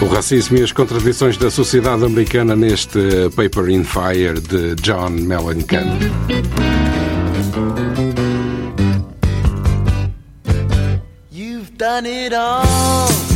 O 0.00 0.06
racismo 0.06 0.58
e 0.58 0.62
as 0.62 0.72
contradições 0.72 1.36
da 1.36 1.50
sociedade 1.50 2.04
americana 2.04 2.54
neste 2.54 2.98
Paper 3.34 3.70
in 3.70 3.82
Fire 3.82 4.40
de 4.40 4.74
John 4.76 5.10
Mellencamp. 5.10 5.86
You've 11.30 11.72
done 11.76 12.06
it 12.06 12.34
all. 12.34 13.35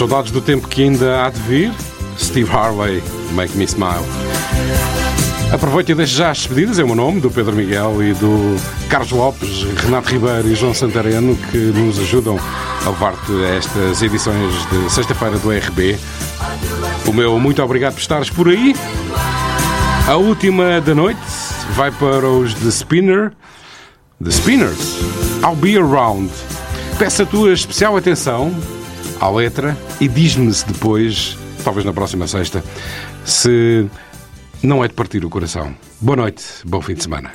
Saudades 0.00 0.32
do 0.32 0.40
tempo 0.40 0.66
que 0.66 0.84
ainda 0.84 1.26
há 1.26 1.28
de 1.28 1.38
vir, 1.40 1.70
Steve 2.18 2.50
Harvey, 2.50 3.02
Make 3.32 3.54
Me 3.54 3.64
Smile. 3.64 4.06
Aproveito 5.52 5.90
e 5.90 5.94
deixo 5.94 6.14
já 6.14 6.30
as 6.30 6.38
despedidas, 6.38 6.78
é 6.78 6.84
o 6.84 6.86
meu 6.86 6.96
nome, 6.96 7.20
do 7.20 7.30
Pedro 7.30 7.54
Miguel 7.54 8.02
e 8.02 8.14
do 8.14 8.56
Carlos 8.88 9.10
Lopes, 9.10 9.62
Renato 9.84 10.08
Ribeiro 10.08 10.48
e 10.48 10.54
João 10.54 10.72
Santareno, 10.72 11.36
que 11.50 11.58
nos 11.58 11.98
ajudam 11.98 12.40
a 12.86 12.88
levar-te 12.88 13.44
estas 13.58 14.00
edições 14.00 14.54
de 14.70 14.90
sexta-feira 14.90 15.38
do 15.38 15.50
RB. 15.50 15.98
O 17.06 17.12
meu 17.12 17.38
muito 17.38 17.62
obrigado 17.62 17.92
por 17.92 18.00
estares 18.00 18.30
por 18.30 18.48
aí. 18.48 18.74
A 20.08 20.16
última 20.16 20.80
da 20.80 20.94
noite 20.94 21.20
vai 21.72 21.90
para 21.90 22.26
os 22.26 22.54
The 22.54 22.70
Spinner. 22.70 23.32
The 24.24 24.30
Spinners. 24.30 24.96
I'll 25.44 25.56
Be 25.56 25.76
Around. 25.76 26.30
Peço 26.98 27.24
a 27.24 27.26
tua 27.26 27.52
especial 27.52 27.98
atenção 27.98 28.50
à 29.20 29.30
letra 29.30 29.76
e 30.00 30.08
diz-me 30.08 30.52
se 30.52 30.66
depois, 30.66 31.36
talvez 31.62 31.84
na 31.84 31.92
próxima 31.92 32.26
sexta, 32.26 32.64
se 33.24 33.86
não 34.62 34.82
é 34.82 34.88
de 34.88 34.94
partir 34.94 35.24
o 35.24 35.30
coração. 35.30 35.74
Boa 36.00 36.16
noite, 36.16 36.42
bom 36.64 36.80
fim 36.80 36.94
de 36.94 37.02
semana. 37.02 37.32